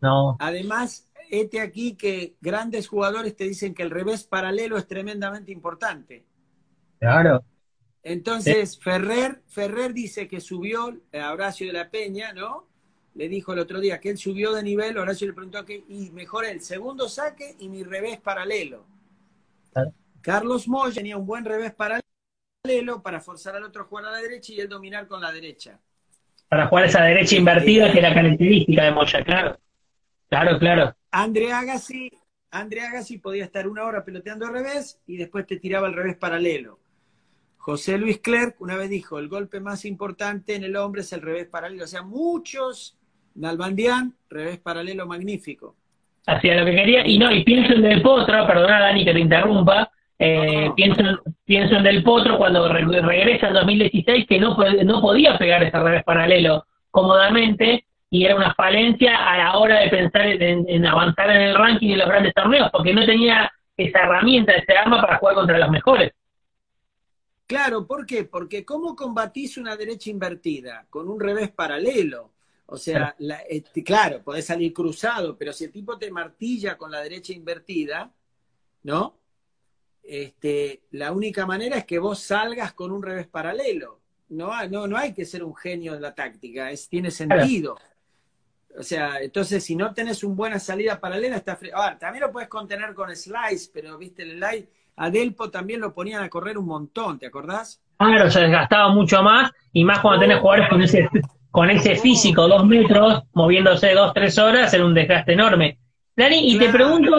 [0.00, 0.36] No.
[0.40, 6.24] Además, este aquí que grandes jugadores te dicen que el revés paralelo es tremendamente importante.
[6.98, 7.42] Claro.
[8.02, 12.66] Entonces, Ferrer, Ferrer dice que subió a Horacio de la Peña, ¿no?
[13.14, 16.10] Le dijo el otro día que él subió de nivel, Horacio le preguntó que, y
[16.10, 18.86] mejor el segundo saque y mi revés paralelo.
[20.20, 24.18] Carlos Moya tenía un buen revés paralelo para forzar al otro a jugar a la
[24.18, 25.78] derecha y él dominar con la derecha.
[26.48, 29.58] Para jugar esa derecha invertida, que era característica de Moya, claro.
[30.30, 30.94] Claro, claro.
[31.10, 32.08] André Agassi,
[32.52, 36.16] André Agassi podía estar una hora peloteando al revés y después te tiraba el revés
[36.16, 36.78] paralelo.
[37.56, 41.20] José Luis Clerc una vez dijo, el golpe más importante en el hombre es el
[41.20, 41.82] revés paralelo.
[41.82, 42.96] O sea, muchos,
[43.34, 45.74] Nalbandián, revés paralelo magnífico.
[46.26, 49.20] Hacía lo que quería, y no, y pienso en Del Potro, perdona Dani que te
[49.20, 51.02] interrumpa, eh, pienso,
[51.44, 56.04] pienso, en Del Potro cuando regresa en 2016 que no, no podía pegar ese revés
[56.04, 61.54] paralelo cómodamente, y era una falencia a la hora de pensar en, avanzar en el
[61.54, 65.58] ranking de los grandes torneos, porque no tenía esa herramienta, ese arma para jugar contra
[65.58, 66.12] los mejores.
[67.46, 68.24] Claro, ¿por qué?
[68.24, 70.86] Porque ¿cómo combatís una derecha invertida?
[70.90, 72.32] Con un revés paralelo.
[72.66, 73.16] O sea,
[73.48, 78.12] este, claro, podés salir cruzado, pero si el tipo te martilla con la derecha invertida,
[78.84, 79.18] ¿no?
[80.02, 84.00] Este, la única manera es que vos salgas con un revés paralelo.
[84.28, 87.76] No, no, no hay que ser un genio de la táctica, es, tiene sentido.
[88.78, 91.58] O sea, entonces si no tenés una buena salida paralela, está.
[91.74, 95.92] Ahora, también lo puedes contener con slice, pero viste el slide, a Delpo también lo
[95.92, 97.82] ponían a correr un montón, ¿te acordás?
[97.98, 101.08] Claro, se desgastaba mucho más, y más cuando tenés jugadores con ese,
[101.50, 105.78] con ese físico, dos metros, moviéndose dos, tres horas, era un desgaste enorme.
[106.16, 107.14] Dani, y te pregunto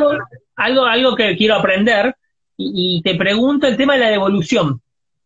[0.56, 2.16] algo, algo que quiero aprender,
[2.58, 4.80] y, te pregunto el tema de la devolución.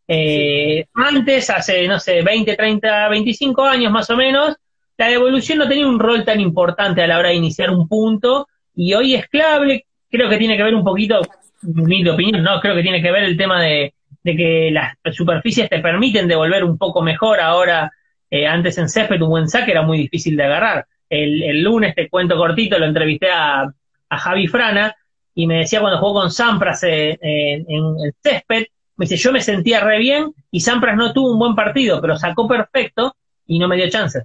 [0.08, 4.56] Eh, antes, hace, no sé, 20, 30, 25 años más o menos,
[4.98, 8.48] la devolución no tenía un rol tan importante a la hora de iniciar un punto
[8.76, 11.22] y hoy es clave, creo que tiene que ver un poquito,
[11.62, 15.80] mi opinión, no, creo que tiene que ver el tema de, que las superficies te
[15.80, 17.92] permiten devolver un poco mejor ahora,
[18.30, 20.86] eh, antes en césped un buen saque era muy difícil de agarrar.
[21.10, 23.72] El, lunes, te cuento cortito, lo entrevisté a,
[24.10, 24.96] Javi Frana
[25.34, 29.82] y me decía cuando jugó con Sampras en, el césped, me dice, yo me sentía
[29.82, 33.14] re bien y Sampras no tuvo un buen partido, pero sacó perfecto
[33.46, 34.24] y no me dio chances.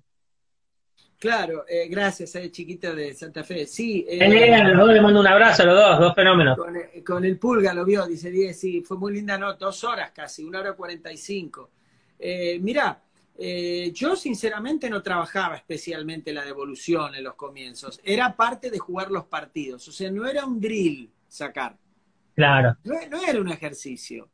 [1.20, 3.66] Claro, eh, gracias, eh, chiquito de Santa Fe.
[3.66, 4.06] Sí.
[4.09, 6.59] Eh, los dos le mando un abrazo a los dos, dos fenómenos.
[7.04, 9.52] Con, el Pulga lo vio, dice 10, sí, fue muy linda, ¿no?
[9.52, 11.72] Dos horas casi, una hora cuarenta y cinco.
[12.18, 13.02] Eh, mirá,
[13.37, 18.00] eh, yo sinceramente no trabajaba especialmente la devolución en los comienzos.
[18.02, 19.87] Era parte de jugar los partidos.
[19.88, 21.76] O sea, no era un drill sacar.
[22.35, 22.78] Claro.
[22.85, 24.30] No, no era un ejercicio.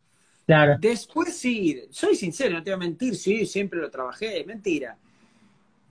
[0.46, 0.76] Claro.
[0.78, 4.96] Después sí, soy sincero, no te voy a mentir, sí, siempre lo trabajé, mentira.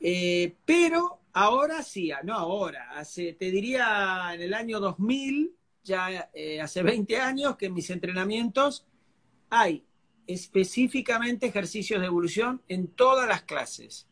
[0.08, 5.52] Eh, pero ahora sí, ah, no ahora, hace, te diría en el año 2000,
[5.84, 8.86] ya eh, hace 20 años que en mis entrenamientos
[9.50, 9.84] hay
[10.28, 14.08] específicamente ejercicios de evolución en todas las clases.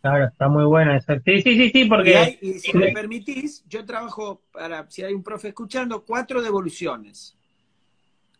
[0.00, 1.12] Claro, está muy bueno eso.
[1.22, 2.38] Sí, sí, sí, sí, porque...
[2.40, 7.36] Y, si me permitís, yo trabajo, para si hay un profe escuchando, cuatro devoluciones.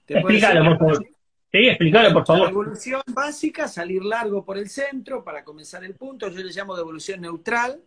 [0.07, 1.16] Explícalo, por favor.
[1.57, 2.43] Sí, explícalo, por favor.
[2.43, 6.29] La devolución básica, salir largo por el centro para comenzar el punto.
[6.29, 7.83] Yo le llamo devolución neutral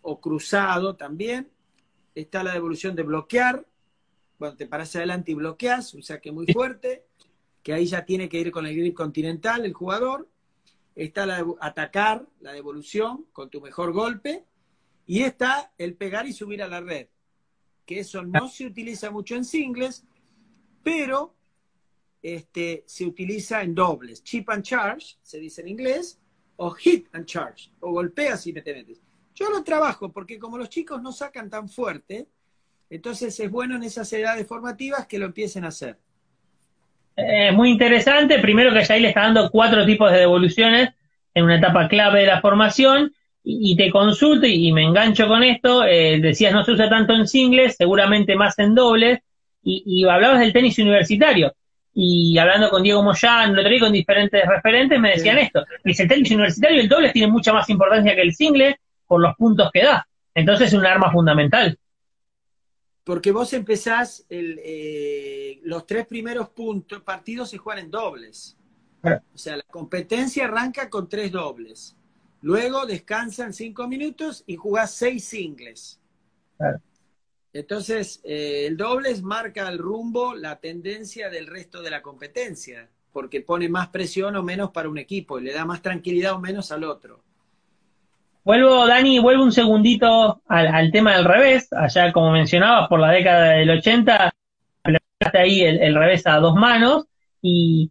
[0.00, 1.50] o cruzado también.
[2.14, 3.66] Está la devolución de bloquear.
[4.38, 7.04] Bueno, te paras adelante y bloqueas, un saque muy fuerte,
[7.62, 10.26] que ahí ya tiene que ir con el grip continental el jugador.
[10.94, 14.46] Está la de atacar, la devolución con tu mejor golpe.
[15.04, 17.08] Y está el pegar y subir a la red.
[17.84, 20.06] que eso no se utiliza mucho en singles,
[20.82, 21.37] pero
[22.22, 24.22] este, se utiliza en dobles.
[24.22, 26.20] Chip and charge, se dice en inglés,
[26.56, 29.00] o hit and charge, o golpeas y te metes.
[29.34, 32.26] Yo lo trabajo porque como los chicos no sacan tan fuerte,
[32.90, 35.98] entonces es bueno en esas edades formativas que lo empiecen a hacer.
[37.16, 38.38] Eh, muy interesante.
[38.38, 40.90] Primero que ya ahí le está dando cuatro tipos de devoluciones
[41.34, 43.12] en una etapa clave de la formación.
[43.50, 45.84] Y, te consulto y, me engancho con esto.
[45.84, 49.20] Eh, decías no se usa tanto en singles, seguramente más en dobles.
[49.62, 51.52] Y, hablabas del tenis universitario.
[52.00, 55.64] Y hablando con Diego Moyán, lo traí con diferentes referentes, me decían esto.
[55.82, 59.34] Dice, el tenis universitario, el dobles tiene mucha más importancia que el single por los
[59.34, 60.06] puntos que da.
[60.32, 61.76] Entonces es un arma fundamental.
[63.02, 68.56] Porque vos empezás, el, eh, los tres primeros puntos, partidos se juegan en dobles.
[69.02, 71.96] O sea, la competencia arranca con tres dobles.
[72.42, 76.00] Luego descansan cinco minutos y jugás seis singles.
[77.52, 83.40] Entonces, eh, el dobles marca el rumbo, la tendencia del resto de la competencia, porque
[83.40, 86.70] pone más presión o menos para un equipo y le da más tranquilidad o menos
[86.72, 87.22] al otro.
[88.44, 91.68] Vuelvo, Dani, vuelvo un segundito al, tema del revés.
[91.72, 94.32] Allá, como mencionabas, por la década del 80,
[94.84, 97.06] hablaste ahí el, revés a dos manos
[97.42, 97.90] y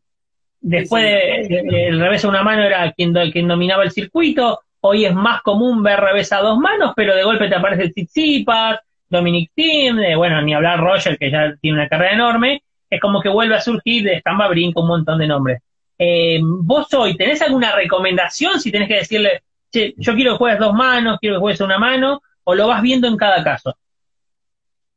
[0.60, 1.06] después
[1.50, 4.62] el revés a una mano era quien, quien dominaba el circuito.
[4.82, 7.94] Hoy es más común ver revés a dos manos, pero de golpe te aparece el
[7.94, 12.64] Tsitsipas, Dominic Thiem, bueno, ni hablar Roger, que ya tiene una carrera enorme.
[12.90, 15.62] Es como que vuelve a surgir de Stamba Brinco un montón de nombres.
[15.98, 20.74] Eh, vos hoy, ¿tenés alguna recomendación si tenés que decirle, yo quiero que juegues dos
[20.74, 23.76] manos, quiero que juegues una mano, o lo vas viendo en cada caso?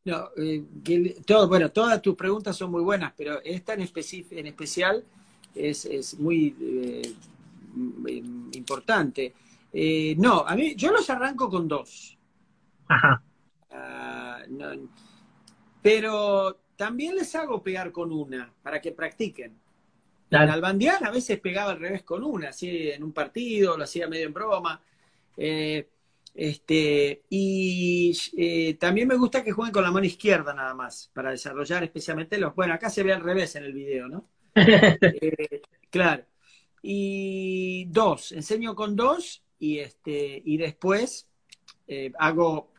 [0.04, 0.64] No, eh,
[1.26, 5.04] todo, bueno, todas tus preguntas son muy buenas, pero esta en, en especial
[5.54, 7.02] es, muy eh,
[8.52, 9.34] importante.
[9.72, 12.16] Eh, no, a mí, yo los arranco con dos.
[12.88, 13.22] Ajá.
[13.70, 14.42] Ah,
[15.82, 19.58] pero también les hago pegar con una para que practiquen.
[20.30, 24.06] En Albandián a veces pegaba al revés con una, así en un partido, lo hacía
[24.06, 24.80] medio en broma.
[25.36, 25.88] Eh,
[26.32, 31.32] este, y eh, también me gusta que jueguen con la mano izquierda nada más, para
[31.32, 32.54] desarrollar especialmente los...
[32.54, 34.28] Bueno, acá se ve al revés en el video, ¿no?
[34.54, 36.24] Eh, claro.
[36.82, 41.26] Y dos, enseño con dos y, este, y después
[42.18, 42.70] hago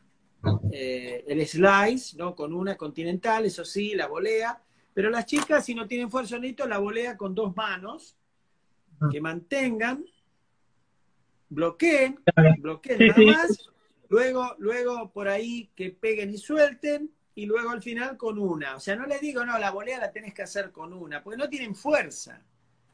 [0.72, 2.36] el slice, ¿no?
[2.36, 4.62] Con una continental, eso sí, la volea
[4.94, 8.18] pero las chicas, si no tienen fuerza neto, la volea con dos manos,
[9.00, 9.08] ah.
[9.12, 10.04] que mantengan,
[11.50, 12.20] bloqueen,
[12.58, 13.70] bloqueen nada más,
[14.10, 18.76] luego, luego por ahí que peguen y suelten, y luego al final con una.
[18.76, 21.38] O sea, no les digo, no, la volea la tenés que hacer con una, porque
[21.38, 22.42] no tienen fuerza.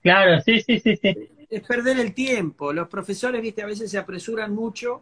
[0.02, 1.30] Claro, sí, sí, sí, sí.
[1.50, 2.72] Es perder el tiempo.
[2.72, 5.02] Los profesores, viste, a veces se apresuran mucho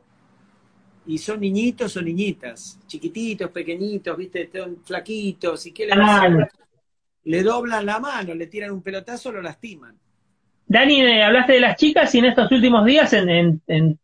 [1.07, 4.49] y son niñitos o niñitas, chiquititos, pequeñitos, viste,
[4.83, 5.95] flaquitos, y qué le
[7.25, 9.97] le doblan la mano, le tiran un pelotazo, lo lastiman.
[10.67, 13.61] Dani, eh, hablaste de las chicas y en estos últimos días, en,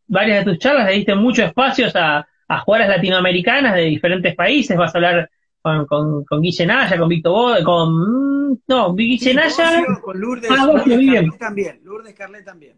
[0.08, 4.78] varias de tus charlas, le diste muchos espacios a, a jugadoras latinoamericanas de diferentes países.
[4.78, 5.30] Vas a hablar
[5.62, 8.62] con, con, con Guille Naya, con Víctor Bode, con.
[8.68, 9.84] No, Guille Naya.
[10.02, 11.80] Con Lourdes, ah, Lourdes también.
[11.84, 12.76] Lourdes Carlet también.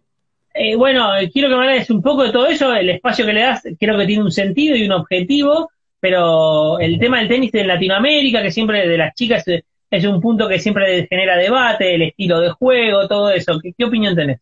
[0.53, 2.73] Eh, bueno, eh, quiero que me hables un poco de todo eso.
[2.73, 6.99] El espacio que le das creo que tiene un sentido y un objetivo, pero el
[6.99, 9.43] tema del tenis en Latinoamérica, que siempre de las chicas
[9.89, 13.59] es un punto que siempre genera debate, el estilo de juego, todo eso.
[13.61, 14.39] ¿Qué, opinión tenés?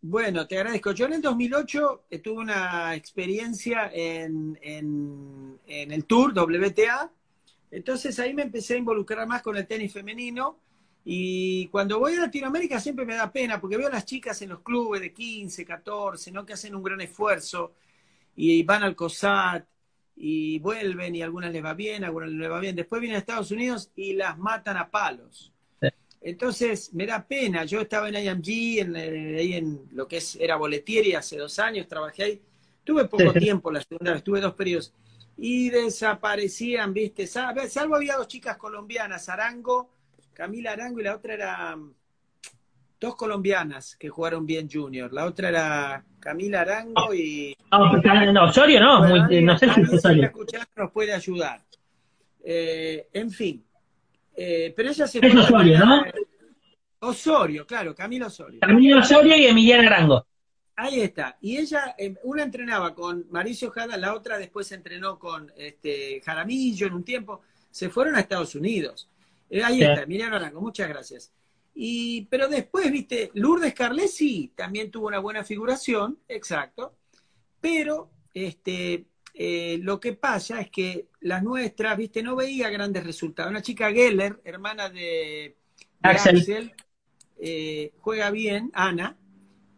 [0.00, 0.92] Bueno, te agradezco.
[0.92, 4.58] Yo en el 2008 eh, tuve una experiencia en,
[5.66, 7.10] el Tour WTA,
[7.70, 10.58] entonces ahí me empecé a involucrar más con el tenis femenino
[11.04, 14.48] y cuando voy a Latinoamérica siempre me da pena porque veo a las chicas en
[14.48, 16.46] los clubes de 15, 14, ¿no?
[16.46, 17.74] que hacen un gran esfuerzo
[18.34, 19.66] y van al COSAT
[20.16, 22.74] y vuelven y algunas les va bien, algunas les va bien.
[22.74, 25.52] Después vienen a Estados Unidos y las matan a palos.
[26.22, 27.66] Entonces, me da pena.
[27.66, 31.58] Yo estaba en IMG, en, eh, ahí en lo que es, era Boletieri, hace dos
[31.58, 32.42] años trabajé ahí.
[32.82, 34.94] Tuve poco tiempo la segunda vez, tuve dos periodos.
[35.36, 37.26] Y desaparecían, ¿viste?
[37.26, 39.90] Salvo había dos chicas colombianas, Arango,
[40.34, 41.78] Camila Arango y la otra era
[43.00, 45.12] dos colombianas que jugaron bien junior.
[45.12, 47.56] La otra era Camila Arango y...
[47.70, 50.32] No, Osorio no, no sé si Osorio.
[50.76, 51.62] nos puede ayudar.
[52.44, 53.64] Eh, en fin.
[54.36, 55.24] Eh, pero ella se...
[55.24, 56.04] Es Osorio, ¿no?
[57.00, 58.60] Osorio, claro, Camila Osorio.
[58.60, 60.26] Camila Osorio y Emiliana Arango.
[60.76, 61.36] Ahí está.
[61.40, 66.86] Y ella, em, una entrenaba con Mauricio Jada, la otra después entrenó con este, Jaramillo
[66.86, 67.42] en un tiempo.
[67.70, 69.08] Se fueron a Estados Unidos.
[69.54, 71.32] Eh, ahí está, Emiliano Arango, muchas gracias.
[71.76, 76.96] Y, pero después, viste, Lourdes Carlesi también tuvo una buena figuración, exacto,
[77.60, 83.48] pero este, eh, lo que pasa es que las nuestras, viste, no veía grandes resultados.
[83.48, 85.56] Una chica Geller, hermana de,
[86.02, 86.72] Axel,
[87.38, 89.16] eh, juega bien, Ana.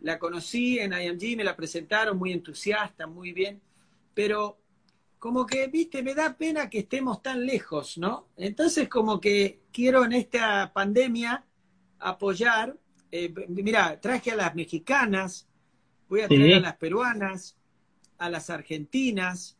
[0.01, 3.61] La conocí en IMG, me la presentaron, muy entusiasta, muy bien.
[4.15, 4.59] Pero
[5.27, 8.29] como que, viste, me da pena que estemos tan lejos, ¿no?
[8.37, 11.45] Entonces, como que quiero en esta pandemia
[11.99, 12.77] apoyar.
[13.11, 15.49] Eh, mira, traje a las mexicanas,
[16.09, 17.57] voy a traer a las peruanas,
[18.19, 19.59] a las argentinas,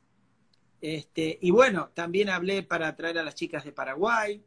[0.81, 4.41] este, y bueno, también hablé para traer a las chicas de Paraguay.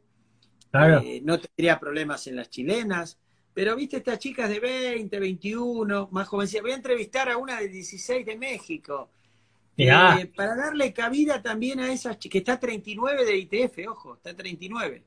[1.04, 3.18] Eh, no tendría problemas en las chilenas.
[3.52, 6.62] Pero viste estas chicas de 20, 21, más jovencitas.
[6.62, 9.10] Voy a entrevistar a una de 16 de México.
[9.80, 15.04] Eh, para darle cabida también a esas que está 39 de ITF, ojo, está 39.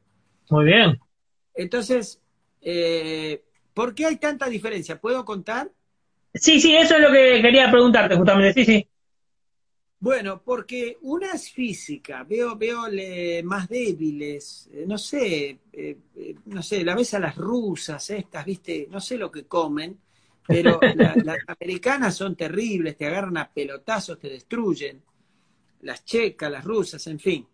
[0.49, 0.99] Muy bien.
[1.53, 2.21] Entonces,
[2.61, 3.43] eh,
[3.73, 4.99] ¿por qué hay tanta diferencia?
[4.99, 5.71] ¿Puedo contar?
[6.33, 8.87] Sí, sí, eso es lo que quería preguntarte justamente, sí, sí.
[9.99, 12.81] Bueno, porque una es física, veo, veo
[13.45, 15.97] más débiles, eh, no sé, eh,
[16.47, 19.97] no sé, la ves a las rusas, estas, viste, no sé lo que comen,
[20.47, 20.79] pero
[21.23, 25.01] las americanas son terribles, te agarran a pelotazos, te destruyen,
[25.81, 27.47] las checas, las rusas, en fin.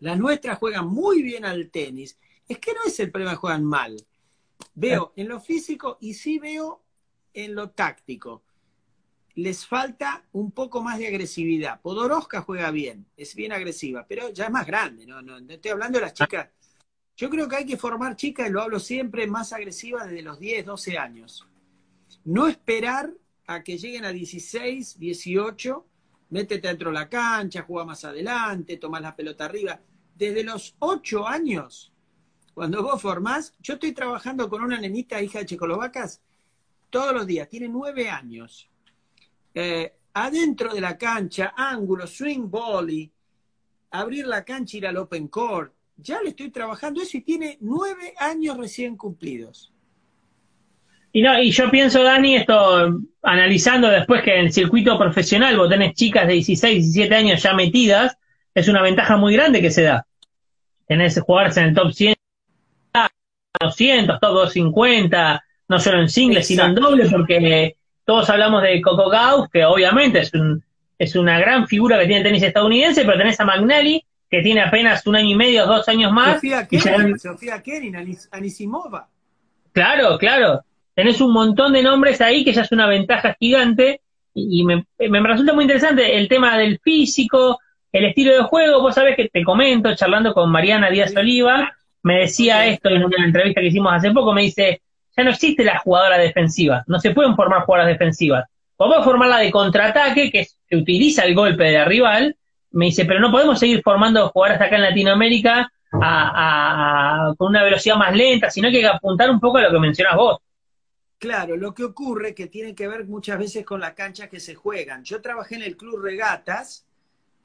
[0.00, 3.96] Las nuestras juegan muy bien al tenis, es que no es el problema, juegan mal.
[4.74, 6.82] Veo en lo físico y sí veo
[7.32, 8.42] en lo táctico
[9.38, 11.80] les falta un poco más de agresividad.
[11.80, 15.22] Podoroska juega bien, es bien agresiva, pero ya es más grande, ¿no?
[15.22, 16.48] no, estoy hablando de las chicas.
[17.16, 20.40] Yo creo que hay que formar chicas, y lo hablo siempre, más agresivas desde los
[20.40, 21.47] 10, 12 años.
[22.24, 23.12] No esperar
[23.46, 25.86] a que lleguen a 16, 18,
[26.30, 29.80] métete dentro de la cancha, juega más adelante, tomas la pelota arriba.
[30.14, 31.92] Desde los 8 años,
[32.54, 36.20] cuando vos formás, yo estoy trabajando con una nenita, hija de Checoslovacas,
[36.90, 38.68] todos los días, tiene 9 años
[39.54, 43.10] eh, adentro de la cancha, ángulo, swing volley,
[43.90, 45.72] abrir la cancha, ir al open court.
[45.96, 49.72] Ya le estoy trabajando eso y tiene nueve años recién cumplidos.
[51.12, 55.68] Y no, y yo pienso, Dani, esto analizando después que en el circuito profesional vos
[55.68, 58.16] tenés chicas de 16, 17 años ya metidas,
[58.54, 60.06] es una ventaja muy grande que se da.
[60.86, 62.14] Tenés jugadores en el top 100,
[63.60, 69.08] 200, top 250, no solo en singles, sino en doble, porque todos hablamos de Coco
[69.10, 70.62] Gauff, que obviamente es, un,
[70.98, 74.62] es una gran figura que tiene el tenis estadounidense, pero tenés a McNally, que tiene
[74.62, 76.34] apenas un año y medio, dos años más.
[76.34, 77.96] Sofía Kenin, Sofía Kenin,
[78.30, 79.08] Anisimova.
[79.72, 80.64] Claro, claro.
[80.98, 84.00] Tenés un montón de nombres ahí que ya es una ventaja gigante
[84.34, 87.60] y, me, resulta muy interesante el tema del físico,
[87.92, 88.80] el estilo de juego.
[88.80, 91.72] Vos sabés que te comento, charlando con Mariana Díaz Oliva,
[92.02, 94.82] me decía esto en una entrevista que hicimos hace poco, me dice,
[95.16, 98.46] ya no existe la jugadora defensiva, no se pueden formar jugadoras defensivas.
[98.76, 102.34] Podemos formar la de contraataque, que, que utiliza el golpe de la rival,
[102.72, 108.16] me dice, pero no podemos seguir formando jugadoras acá en Latinoamérica con una velocidad más
[108.16, 110.38] lenta, sino que hay que apuntar un poco a lo que mencionas vos.
[111.18, 114.54] Claro, lo que ocurre que tiene que ver muchas veces con la cancha que se
[114.54, 115.02] juegan.
[115.02, 116.86] Yo trabajé en el Club Regatas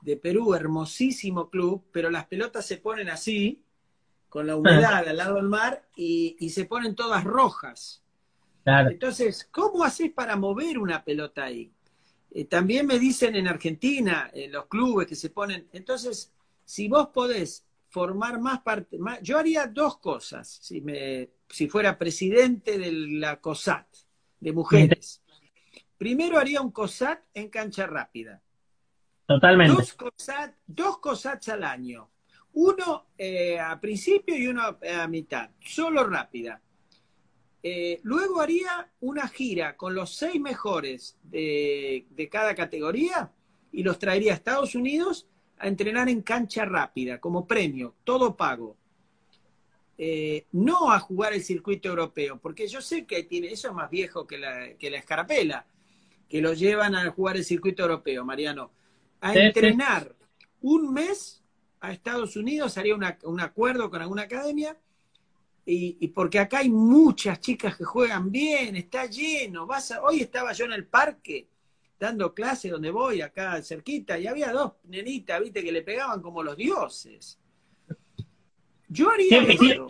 [0.01, 3.63] de Perú, hermosísimo club, pero las pelotas se ponen así,
[4.29, 8.03] con la humedad al lado del mar y, se ponen todas rojas.
[8.65, 11.71] Entonces, ¿cómo haces para mover una pelota ahí?
[12.31, 15.67] Eh, también me dicen en Argentina, en los clubes que se ponen.
[15.71, 16.31] Entonces,
[16.65, 17.63] si vos podés
[17.93, 23.85] formar más parte, yo haría dos cosas si, me, si fuera presidente de la COSAT,
[24.39, 25.21] de mujeres.
[25.95, 28.41] Primero haría un COSAT en cancha rápida.
[29.27, 29.75] Totalmente.
[29.75, 32.09] Dos COSAT, dos COSATs al año.
[32.53, 36.59] Uno eh, a principio y uno a mitad, solo rápida.
[37.61, 43.31] Eh, luego haría una gira con los seis mejores de, cada categoría
[43.71, 45.27] y los traería a Estados Unidos
[45.63, 48.75] a entrenar en cancha rápida, como premio, todo pago.
[49.97, 53.89] Eh, no a jugar el circuito europeo, porque yo sé que tiene, eso es más
[53.89, 55.65] viejo que la, que la escarapela,
[56.27, 58.71] que lo llevan a jugar el circuito europeo, Mariano.
[59.21, 60.13] A entrenar
[60.59, 61.41] un mes
[61.79, 64.77] a Estados Unidos, haría un acuerdo con alguna academia,
[65.65, 69.65] y, porque acá hay muchas chicas que juegan bien, está lleno.
[69.65, 71.47] Vas hoy estaba yo en el parque
[71.99, 76.43] dando clase donde voy, acá cerquita, y había dos nenitas, viste, que le pegaban como
[76.43, 77.39] los dioses.
[78.87, 79.87] Yo haría eso.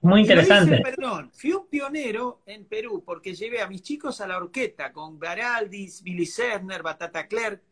[0.00, 0.80] Muy interesante.
[0.80, 5.18] perdón, fui un pionero en Perú porque llevé a mis chicos a la orquesta con
[5.18, 7.62] Garaldis, Billy Serner, Batata Clerk,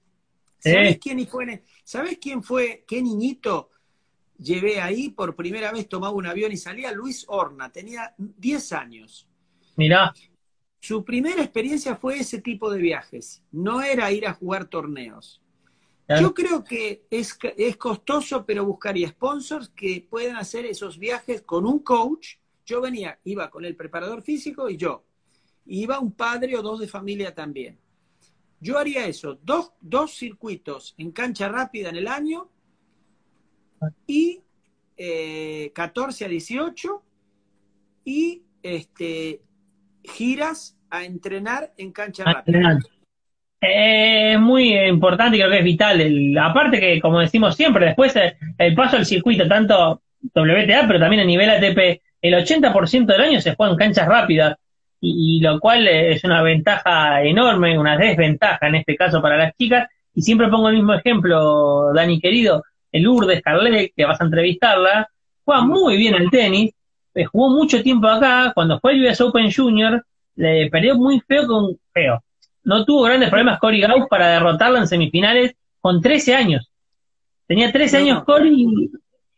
[0.58, 1.62] ¿Sabes quién fue?
[1.84, 2.84] ¿Sabes quién fue?
[2.86, 3.70] ¿Qué niñito
[4.38, 5.10] llevé ahí?
[5.10, 9.28] Por primera vez tomaba un avión y salía Luis Horna, tenía 10 años.
[9.76, 10.12] Mirá.
[10.80, 13.42] Su primera experiencia fue ese tipo de viajes.
[13.50, 15.42] No era ir a jugar torneos.
[16.08, 21.66] Yo creo que es, es costoso, pero buscaría sponsors que puedan hacer esos viajes con
[21.66, 22.36] un coach.
[22.64, 25.04] Yo venía, iba con el preparador físico y yo.
[25.64, 27.80] Iba un padre o dos de familia también.
[28.60, 32.50] Yo haría eso, dos, dos circuitos en cancha rápida en el año
[34.06, 34.42] y
[34.96, 37.02] 14 eh, a 18
[38.04, 39.42] y este,
[40.06, 42.78] giras a entrenar en cancha rápida.
[43.60, 46.38] Es muy importante creo que es vital.
[46.38, 48.14] aparte que, como decimos siempre, después
[48.58, 50.02] el, paso al circuito, tanto
[50.34, 54.56] WTA, pero también a nivel ATP, el 80% del año se juega en canchas rápidas,
[55.00, 59.88] y, lo cual es una ventaja enorme, una desventaja en este caso para las chicas.
[60.14, 65.08] Y siempre pongo el mismo ejemplo, Dani querido, el Lourdes Carlet, que vas a entrevistarla,
[65.44, 66.72] juega muy bien el tenis,
[67.16, 70.04] eh, jugó mucho tiempo acá, cuando fue el US Open Junior,
[70.36, 72.22] le perdió muy feo con feo
[72.66, 76.68] no tuvo grandes problemas Cory Gauss para derrotarla en semifinales con 13 años.
[77.46, 78.90] Tenía 13 años Cory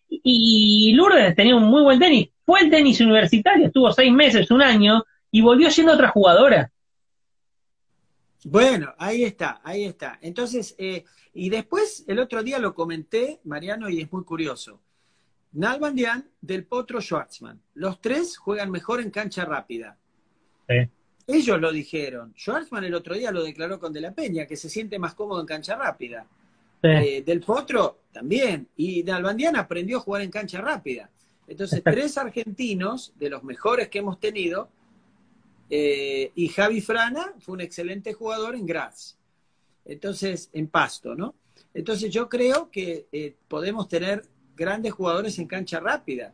[0.08, 2.30] y, Lourdes tenía un muy buen tenis.
[2.46, 6.72] Fue el tenis universitario, estuvo seis meses, un año, y volvió siendo otra jugadora.
[8.44, 10.18] Bueno, ahí está, ahí está.
[10.22, 11.04] Entonces, eh,
[11.34, 14.80] y después el otro día lo comenté, Mariano, y es muy curioso.
[15.52, 17.60] Nalbandian del Potro Schwartzman.
[17.74, 19.96] Los tres juegan mejor en cancha rápida.
[20.68, 20.88] Sí.
[21.26, 22.32] Ellos lo dijeron.
[22.36, 25.40] Schwarzman el otro día lo declaró con De la Peña, que se siente más cómodo
[25.40, 26.26] en cancha rápida.
[26.82, 28.68] Eh, del Potro también.
[28.76, 31.10] Y Nalbandian aprendió a jugar en cancha rápida.
[31.46, 34.70] Entonces, tres argentinos, de los mejores que hemos tenido,
[35.70, 39.18] eh, y Javi Frana fue un excelente jugador en Graz.
[39.84, 41.34] Entonces, en Pasto, ¿no?
[41.74, 44.22] Entonces, yo creo que eh, podemos tener
[44.58, 46.32] grandes jugadores en cancha rápida.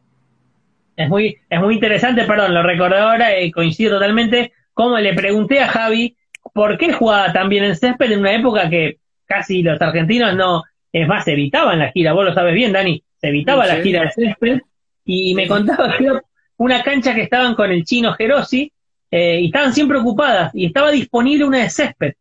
[0.96, 5.60] Es muy, es muy interesante, perdón, lo recordé ahora y coincido totalmente como le pregunté
[5.60, 6.16] a Javi
[6.52, 10.62] por qué jugaba tan bien en césped en una época que casi los argentinos no,
[10.92, 14.10] es más, evitaban la gira, vos lo sabes bien, Dani, se evitaba la gira de
[14.10, 14.60] césped,
[15.04, 16.08] y me contaba que
[16.56, 18.70] una cancha que estaban con el chino Gerosi,
[19.10, 22.14] eh, y estaban siempre ocupadas, y estaba disponible una de césped.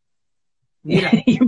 [0.85, 1.39] y,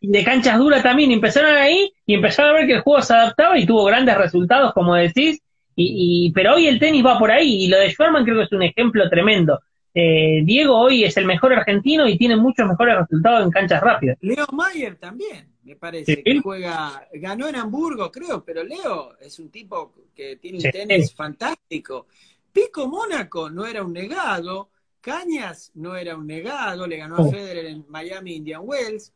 [0.00, 3.14] de canchas duras también, y empezaron ahí, y empezaron a ver que el juego se
[3.14, 5.40] adaptaba y tuvo grandes resultados, como decís,
[5.74, 8.52] y, pero hoy el tenis va por ahí, y lo de Schwarman creo que es
[8.52, 9.60] un ejemplo tremendo.
[9.94, 14.16] Eh, Diego hoy es el mejor argentino y tiene muchos mejores resultados en canchas rápidas.
[14.22, 19.50] Leo Mayer también, me parece, que juega, ganó en Hamburgo, creo, pero Leo es un
[19.50, 22.06] tipo que tiene un tenis fantástico.
[22.52, 24.70] Pico Mónaco no era un negado,
[25.02, 27.30] Cañas no era un negado, le ganó a oh.
[27.30, 29.12] Federer en Miami Indian Wells.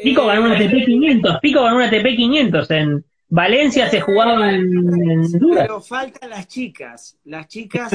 [0.00, 5.22] Pico ganó una ATP 500, Pico ganó una ATP 500 en Valencia se jugaba en,
[5.54, 7.92] Pero faltan las chicas, las chicas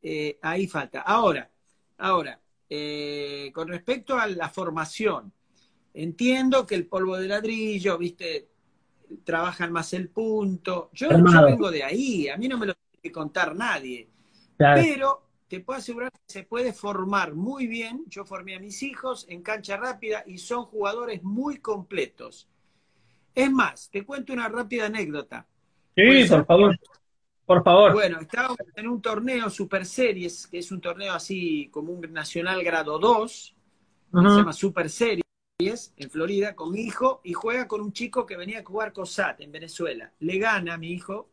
[0.00, 1.00] eh, ahí falta.
[1.00, 1.50] Ahora,
[1.98, 2.40] ahora,
[2.70, 5.32] eh, con respecto a la formación,
[5.92, 8.48] entiendo que el polvo de ladrillo, viste,
[9.24, 10.90] trabajan más el punto.
[10.92, 14.08] Yo, yo vengo de ahí, a mí no me lo tiene que contar nadie.
[14.56, 18.04] Pero te puedo asegurar que se puede formar muy bien.
[18.06, 22.48] Yo formé a mis hijos en cancha rápida y son jugadores muy completos.
[23.34, 25.46] Es más, te cuento una rápida anécdota.
[25.96, 26.78] Sí, por favor.
[27.46, 27.92] Por favor.
[27.94, 32.62] Bueno, estábamos en un torneo Super Series, que es un torneo así como un nacional
[32.62, 33.54] grado 2,
[34.12, 35.22] se llama Super Series,
[35.58, 39.40] en Florida, con mi hijo, y juega con un chico que venía a jugar COSAT
[39.40, 40.12] en Venezuela.
[40.20, 41.30] Le gana a mi hijo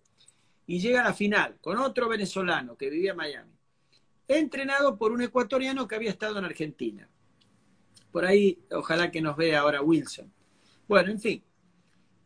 [0.66, 3.55] y llega a la final con otro venezolano que vivía en Miami,
[4.28, 7.10] entrenado por un ecuatoriano que había estado en Argentina.
[8.12, 10.32] Por ahí, ojalá que nos vea ahora Wilson.
[10.88, 11.44] Bueno, en fin.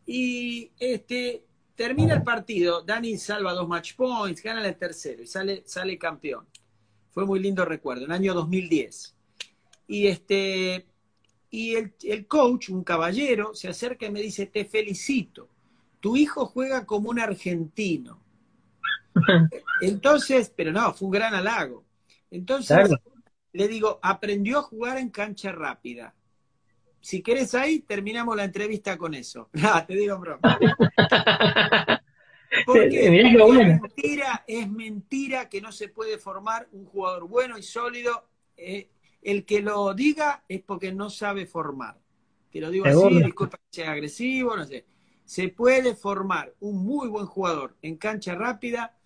[0.06, 1.44] Y este,
[1.80, 6.46] Termina el partido, Dani salva dos match points, gana el tercero y sale, sale campeón.
[7.10, 9.16] Fue muy lindo recuerdo, en el año 2010.
[9.86, 10.86] Y, este,
[11.48, 15.48] y el, el coach, un caballero, se acerca y me dice, te felicito,
[16.00, 18.22] tu hijo juega como un argentino.
[19.80, 21.86] Entonces, pero no, fue un gran halago.
[22.30, 22.90] Entonces,
[23.52, 26.14] le digo, aprendió a jugar en cancha rápida
[27.00, 29.48] si querés ahí, terminamos la entrevista con eso.
[29.62, 30.58] Ah, te digo broma.
[32.66, 38.28] Porque es mentira, es mentira que no se puede formar un jugador bueno y sólido.
[38.56, 38.90] Eh,
[39.22, 41.96] el que lo diga es porque no sabe formar.
[42.50, 44.84] Te lo digo así, disculpa que sea agresivo, no sé.
[45.24, 48.96] Se puede formar un muy buen jugador en cancha rápida,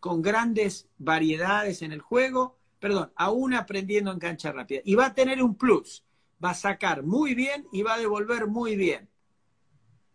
[0.00, 4.80] con grandes variedades en el juego, perdón, aún aprendiendo en cancha rápida.
[4.84, 6.02] Y va a tener un plus
[6.42, 9.08] va a sacar muy bien y va a devolver muy bien.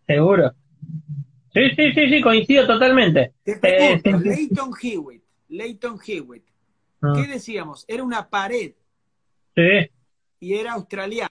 [0.07, 0.53] Seguro.
[1.53, 3.33] Sí, sí, sí, sí, coincido totalmente.
[3.43, 6.43] Te pregunto, eh, Leighton Hewitt, Leighton Hewitt,
[7.01, 7.13] ah.
[7.15, 7.85] ¿qué decíamos?
[7.87, 8.73] Era una pared.
[9.55, 9.89] Sí.
[10.39, 11.29] Y era australiano.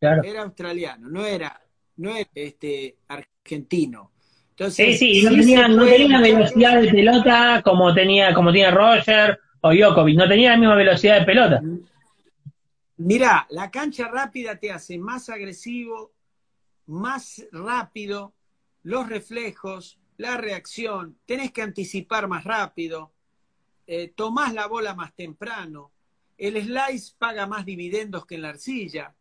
[0.00, 1.60] Era australiano, no era,
[1.96, 4.12] no era este, argentino.
[4.60, 9.40] Entonces, sí, sí, no tenía, no tenía velocidad de pelota como tenía, como tiene Roger
[9.62, 11.62] o Djokovic, no tenía la misma velocidad de pelota.
[12.98, 16.12] Mirá, la cancha rápida te hace más agresivo,
[16.88, 18.34] más rápido,
[18.82, 23.14] los reflejos, la reacción, tenés que anticipar más rápido,
[23.86, 25.90] eh, tomás la bola más temprano,
[26.36, 29.14] el slice paga más dividendos que en la arcilla.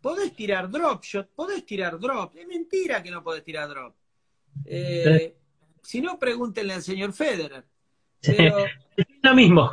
[0.00, 2.34] Podés tirar drop shot, podés tirar drop.
[2.34, 3.94] Es mentira que no podés tirar drop.
[4.64, 5.36] Eh,
[5.82, 7.64] si no, pregúntenle al señor Federer.
[8.20, 8.58] Pero,
[8.96, 9.70] es lo mismo.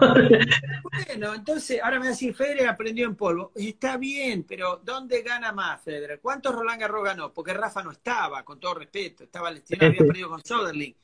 [1.07, 3.51] bueno, entonces, ahora me decir, Federer aprendió en polvo.
[3.55, 6.19] Está bien, pero ¿dónde gana más Federer?
[6.19, 7.31] ¿Cuántos Roland Garros ganó?
[7.31, 10.95] Porque Rafa no estaba, con todo respeto, estaba lesionado, había perdido con Soderling.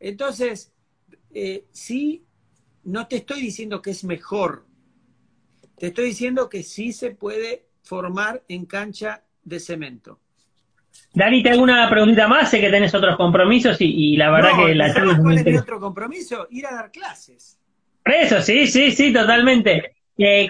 [0.00, 0.72] Entonces,
[1.32, 2.26] eh, sí,
[2.84, 4.66] no te estoy diciendo que es mejor.
[5.78, 10.20] Te estoy diciendo que sí se puede formar en cancha de cemento.
[11.14, 14.74] Dani, te hago una preguntita más, sé que tenés otros compromisos y, la verdad que
[14.74, 16.48] la ¿Cuál es mi otro compromiso?
[16.50, 17.56] Ir a dar clases.
[18.04, 19.94] Eso, sí, sí, sí, totalmente.
[20.18, 20.48] Eh,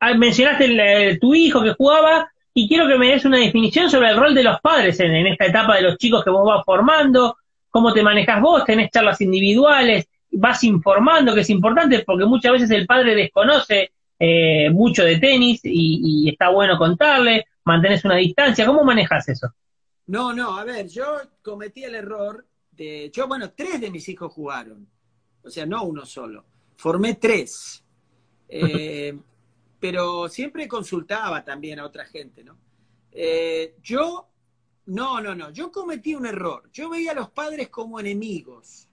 [0.00, 4.16] ah, mencionaste tu hijo que jugaba y quiero que me des una definición sobre el
[4.16, 7.36] rol de los padres en, esta etapa de los chicos que vos vas formando,
[7.68, 12.70] cómo te manejas vos, tenés charlas individuales, vas informando, que es importante porque muchas veces
[12.70, 18.64] el padre desconoce eh, mucho de tenis y, y, está bueno contarle, mantenés una distancia,
[18.64, 19.48] ¿cómo manejas eso?
[20.08, 24.32] No, no, a ver, yo cometí el error de, yo, bueno, tres de mis hijos
[24.32, 24.86] jugaron,
[25.42, 26.44] o sea, no uno solo,
[26.76, 27.82] formé tres,
[28.48, 29.18] eh,
[29.80, 32.56] pero siempre consultaba también a otra gente, ¿no?
[33.10, 34.28] Eh, yo,
[34.86, 38.88] no, no, no, yo cometí un error, yo veía a los padres como enemigos,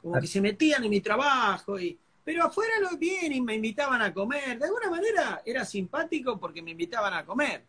[0.00, 1.98] como que se metían en mi trabajo y...
[2.22, 4.58] Pero afuera lo bien y me invitaban a comer.
[4.58, 7.66] De alguna manera era simpático porque me invitaban a comer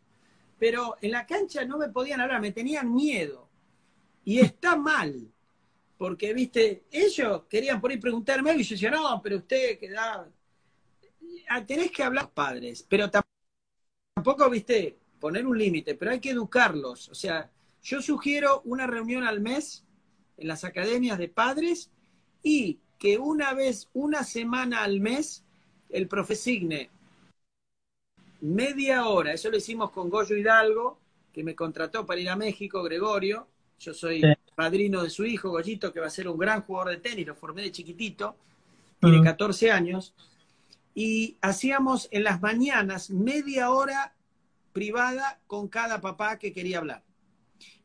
[0.58, 3.50] pero en la cancha no me podían hablar, me tenían miedo.
[4.24, 5.32] Y está mal,
[5.98, 10.30] porque, viste, ellos querían por ahí preguntarme y yo decía, no, pero usted queda...
[11.50, 17.10] Ah, tenés que hablar padres, pero tampoco, viste, poner un límite, pero hay que educarlos.
[17.10, 17.52] O sea,
[17.82, 19.86] yo sugiero una reunión al mes
[20.38, 21.92] en las academias de padres
[22.42, 25.44] y que una vez, una semana al mes,
[25.90, 26.90] el profe signe
[28.46, 31.00] media hora, eso lo hicimos con Goyo Hidalgo,
[31.34, 33.48] que me contrató para ir a México, Gregorio,
[33.80, 34.22] yo soy
[34.56, 37.36] padrino de su hijo, Goyito, que va a ser un gran jugador de tenis, lo
[37.36, 38.36] formé de chiquitito,
[39.00, 40.14] tiene 14 años,
[40.94, 44.16] y hacíamos en las mañanas media hora
[44.72, 47.04] privada con cada papá que quería hablar.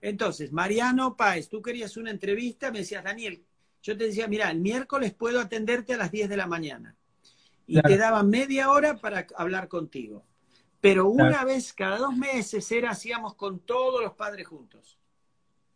[0.01, 3.43] Entonces, Mariano Páez, tú querías una entrevista, me decías, Daniel,
[3.83, 6.95] yo te decía, mira, el miércoles puedo atenderte a las 10 de la mañana.
[7.67, 10.25] Y te daba media hora para hablar contigo.
[10.81, 14.99] Pero una vez cada dos meses era, hacíamos con todos los padres juntos.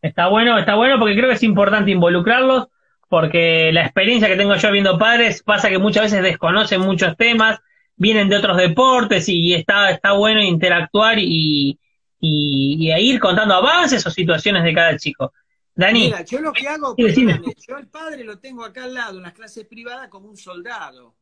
[0.00, 2.68] Está bueno, está bueno porque creo que es importante involucrarlos,
[3.08, 7.60] porque la experiencia que tengo yo viendo padres pasa que muchas veces desconocen muchos temas,
[7.96, 11.78] vienen de otros deportes y está, está bueno interactuar y,
[12.20, 15.32] y, ir contando avances o situaciones de cada chico.
[15.74, 16.06] Dani.
[16.06, 19.32] Mira, yo lo que hago, yo el padre lo tengo acá al lado en las
[19.32, 21.14] clases privadas como un soldado.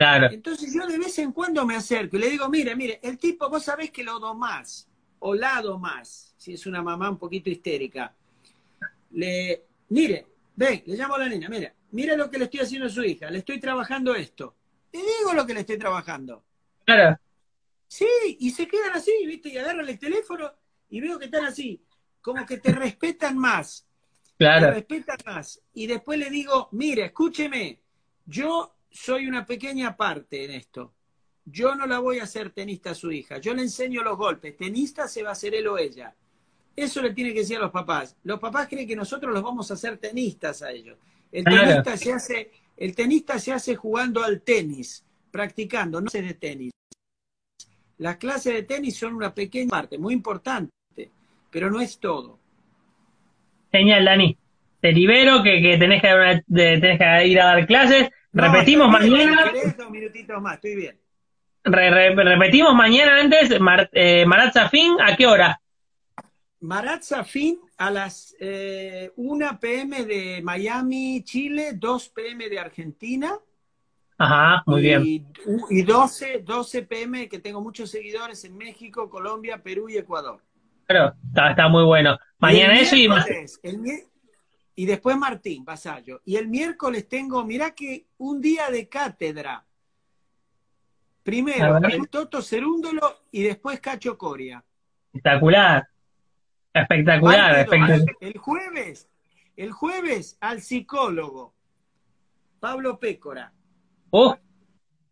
[0.00, 3.50] Entonces yo de vez en cuando me acerco y le digo, mire, mire, el tipo,
[3.50, 4.88] vos sabés que lo más
[5.18, 8.14] o lado más, si es una mamá un poquito histérica.
[9.10, 10.26] Le, mire,
[10.56, 13.02] ve, le llamo a la niña, mire, mire lo que le estoy haciendo a su
[13.02, 14.56] hija, le estoy trabajando esto.
[14.90, 16.44] Te digo lo que le estoy trabajando.
[16.86, 17.18] Claro.
[17.86, 18.06] Sí,
[18.38, 19.50] y se quedan así, ¿viste?
[19.50, 20.50] Y agarran el teléfono
[20.88, 21.84] y veo que están así,
[22.22, 23.86] como que te respetan más.
[24.38, 24.68] Claro.
[24.68, 25.60] Te respetan más.
[25.74, 27.82] Y después le digo, mire, escúcheme,
[28.24, 30.94] yo soy una pequeña parte en esto.
[31.44, 33.38] Yo no la voy a hacer tenista a su hija.
[33.38, 34.56] Yo le enseño los golpes.
[34.56, 36.14] Tenista se va a hacer él o ella.
[36.76, 38.16] Eso le tiene que decir a los papás.
[38.24, 40.98] Los papás creen que nosotros los vamos a hacer tenistas a ellos.
[41.32, 46.34] El tenista se hace, el tenista se hace jugando al tenis, practicando, no sé de
[46.34, 46.72] tenis.
[47.98, 50.72] Las clases de tenis son una pequeña parte, muy importante,
[51.50, 52.38] pero no es todo.
[53.70, 54.36] Genial, Dani.
[54.80, 59.52] Te libero que, que tenés, que, tenés que ir a dar clases repetimos mañana.
[61.64, 63.50] repetimos mañana antes,
[63.92, 65.60] eh, Marat Safin, ¿a qué hora?
[66.60, 69.10] Marat Safin a las 1 eh,
[69.60, 73.38] pm de Miami, Chile, 2 pm de Argentina.
[74.18, 75.02] Ajá, muy bien.
[75.70, 80.42] Y 12, 12 pm, que tengo muchos seguidores en México, Colombia, Perú y Ecuador.
[80.86, 82.18] Pero está, está muy bueno.
[82.38, 83.26] Mañana eso y más.
[84.80, 86.22] Y después Martín Vasallo.
[86.24, 89.62] Y el miércoles tengo, mirá que un día de cátedra.
[91.22, 94.64] Primero el Toto Cerúndolo y después Cacho Coria.
[95.12, 95.86] Espectacular.
[96.72, 97.68] Espectacular,
[98.20, 99.06] El jueves,
[99.54, 101.52] el jueves al psicólogo,
[102.58, 103.52] Pablo Pécora.
[104.08, 104.34] Oh.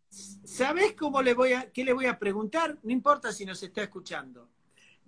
[0.08, 2.78] ¿Sabés cómo le voy a, qué le voy a preguntar?
[2.82, 4.48] No importa si nos está escuchando.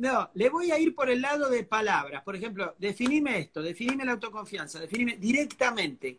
[0.00, 2.22] No, le voy a ir por el lado de palabras.
[2.22, 6.16] Por ejemplo, definime esto, definime la autoconfianza, definime directamente.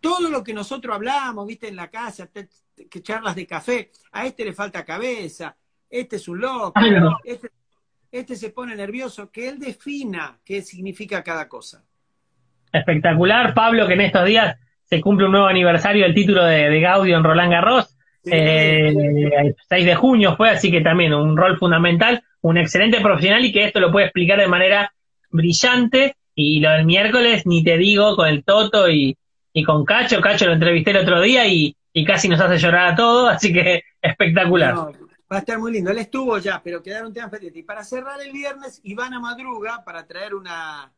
[0.00, 4.44] Todo lo que nosotros hablamos, viste, en la casa, que charlas de café, a este
[4.44, 5.54] le falta cabeza,
[5.90, 6.80] este es un loco,
[7.22, 7.50] este
[8.12, 11.84] este se pone nervioso, que él defina qué significa cada cosa.
[12.72, 17.16] Espectacular, Pablo, que en estos días se cumple un nuevo aniversario del título de, Gaudio
[17.16, 17.96] en Roland Garros.
[18.24, 23.52] el 6 de junio fue, así que también un rol fundamental, un excelente profesional y
[23.52, 24.92] que esto lo puede explicar de manera
[25.30, 26.16] brillante.
[26.34, 29.16] Y lo del miércoles, ni te digo, con el Toto y,
[29.66, 30.20] con Cacho.
[30.20, 31.76] Cacho lo entrevisté el otro día y,
[32.06, 34.74] casi nos hace llorar a todos, así que espectacular.
[34.74, 35.90] Va a estar muy lindo.
[35.90, 37.60] Él estuvo ya, pero quedaron temas pendientes.
[37.60, 40.92] Y para cerrar el viernes, Ivana Madruga, para traer una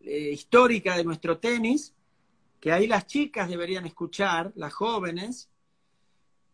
[0.00, 1.94] eh, histórica de nuestro tenis,
[2.60, 5.48] que ahí las chicas deberían escuchar, las jóvenes,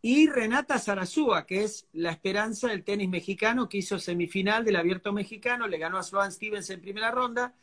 [0.07, 5.15] y Renata Zarazúa, que es la esperanza del tenis mexicano, que hizo semifinal del abierto
[5.15, 7.55] mexicano, le ganó a Sloan Stevens en primera ronda,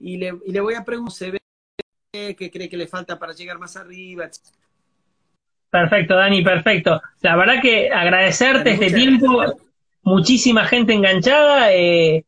[0.00, 1.38] y le, y le voy a preguntar, ¿se ve
[2.10, 4.28] qué cree que le falta para llegar más arriba?
[5.70, 7.00] Perfecto, Dani, perfecto.
[7.20, 9.44] La verdad que agradecerte este tiempo,
[10.02, 11.72] muchísima gente enganchada.
[11.72, 12.24] Eh, eh,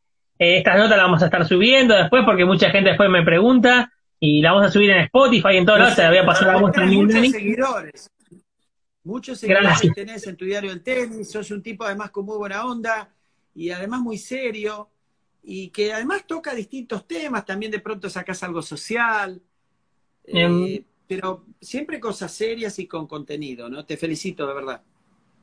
[0.59, 4.41] estas notas las vamos a estar subiendo después porque mucha gente después me pregunta y
[4.41, 5.95] la vamos a subir en Spotify y en todos lados.
[5.97, 8.09] Te la voy a pasar a muestra Muchos seguidores.
[9.07, 11.31] Muchos seguidores que tenés en tu diario del tenis.
[11.31, 13.09] Sos un tipo además con muy buena onda
[13.55, 14.89] y además muy serio
[15.43, 17.45] y que además toca distintos temas.
[17.45, 19.41] También de pronto sacas algo social.
[20.25, 23.85] Eh, pero siempre cosas serias y con contenido, ¿no?
[23.85, 24.81] Te felicito, de verdad.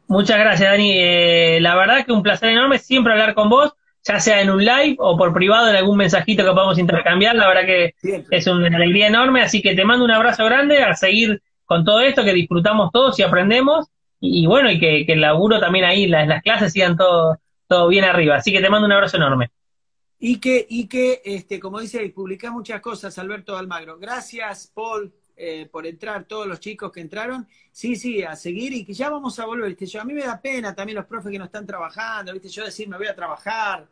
[0.09, 0.93] Muchas gracias, Dani.
[0.99, 4.63] Eh, la verdad que un placer enorme siempre hablar con vos, ya sea en un
[4.63, 7.35] live o por privado en algún mensajito que podamos intercambiar.
[7.35, 7.95] La verdad que
[8.31, 11.41] es una alegría enorme, así que te mando un abrazo grande a seguir
[11.75, 13.89] con todo esto, que disfrutamos todos y aprendemos.
[14.21, 18.05] Y, bueno, y que, el laburo también ahí, las, las clases sigan todo, todo bien
[18.05, 18.37] arriba.
[18.37, 19.51] Así que te mando un abrazo enorme.
[20.21, 23.99] Y que, y que este, como dice, publica muchas cosas, Alberto Almagro.
[23.99, 25.13] Gracias, Paul.
[25.37, 29.11] Eh, por entrar, todos los chicos que entraron, sí, sí, a seguir y que ya
[29.11, 29.87] vamos a volver, ¿viste?
[29.87, 32.49] Yo, a mí me da pena también los profes que no están trabajando, ¿viste?
[32.51, 33.89] Yo decir, me voy a trabajar,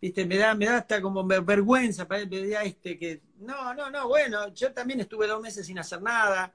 [0.00, 0.26] ¿viste?
[0.26, 4.72] Me da, me da hasta como vergüenza para este que, no, no, no, bueno, yo
[4.72, 6.52] también estuve dos meses sin hacer nada,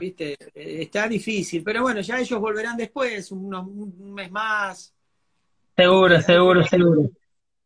[0.00, 0.36] ¿viste?
[0.54, 4.94] Eh, está difícil, pero bueno, ya ellos volverán después, un mes más.
[5.76, 7.10] Seguro, seguro, seguro.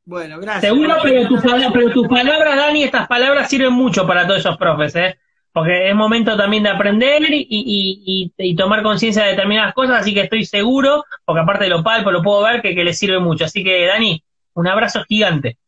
[0.04, 0.72] Bueno, gracias.
[0.72, 1.28] Seguro, pero,
[1.72, 5.18] pero tus palabras, Dani, estas palabras sirven mucho para todos esos profes, ¿eh?
[5.54, 10.44] porque es momento también de aprender y, tomar conciencia de determinadas cosas, así que estoy
[10.44, 13.44] seguro, porque aparte de lo palpo, lo puedo ver, que, que le sirve mucho.
[13.44, 14.22] Así que, Dani,
[14.54, 15.58] un abrazo gigante.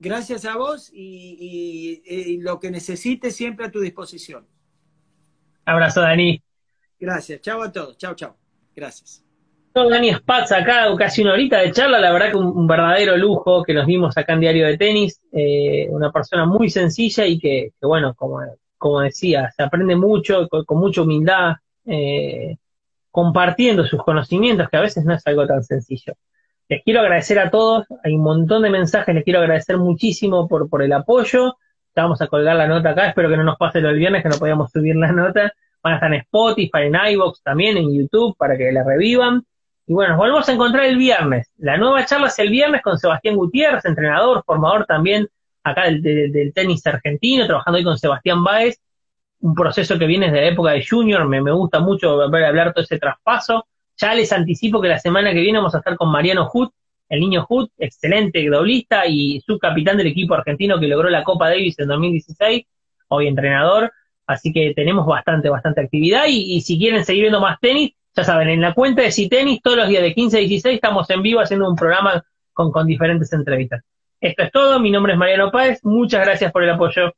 [0.00, 4.46] Gracias a vos y, lo que necesites siempre a tu disposición.
[5.64, 6.42] Abrazo, Dani.
[6.98, 7.40] Gracias.
[7.40, 7.96] Chao a todos.
[7.96, 8.36] Chao, chao.
[8.74, 9.22] Gracias.
[9.74, 13.74] Dani Spatz acá, casi una horita de charla, la verdad que un, verdadero lujo que
[13.74, 17.86] nos vimos acá en Diario de Tenis, eh, una persona muy sencilla y que, que
[17.86, 18.40] bueno, como
[18.84, 21.54] como decía, se aprende mucho, con, mucha humildad,
[21.86, 22.58] eh,
[23.10, 26.12] compartiendo sus conocimientos, que a veces no es algo tan sencillo.
[26.68, 30.68] Les quiero agradecer a todos, hay un montón de mensajes, les quiero agradecer muchísimo por,
[30.68, 31.56] por el apoyo.
[31.96, 34.28] Vamos a colgar la nota acá, espero que no nos pase lo del viernes, que
[34.28, 35.52] no podíamos subir la nota.
[35.82, 39.44] Van a estar en Spotify, en iVoox también, en YouTube, para que la revivan.
[39.86, 41.52] Y bueno, nos volvemos a encontrar el viernes.
[41.58, 45.28] La nueva charla es el viernes con Sebastián Gutiérrez, entrenador, formador también
[45.64, 48.78] acá del, tenis argentino, trabajando ahí con Sebastián Báez,
[49.40, 52.84] un proceso que viene desde la época de Junior, me, gusta mucho ver hablar todo
[52.84, 53.66] ese traspaso.
[53.96, 56.70] Ya les anticipo que la semana que viene vamos a estar con Mariano Hood,
[57.08, 61.78] el niño Hood, excelente doblista y subcapitán del equipo argentino que logró la Copa Davis
[61.78, 62.64] en 2016,
[63.08, 63.92] hoy entrenador.
[64.26, 68.48] Así que tenemos bastante, bastante actividad y, si quieren seguir viendo más tenis, ya saben,
[68.48, 71.40] en la cuenta de Citenis todos los días de 15 a 16 estamos en vivo
[71.40, 73.82] haciendo un programa con, con diferentes entrevistas.
[74.20, 77.12] Esto es todo, mi nombre es Mariano Páez, muchas gracias por el apoyo.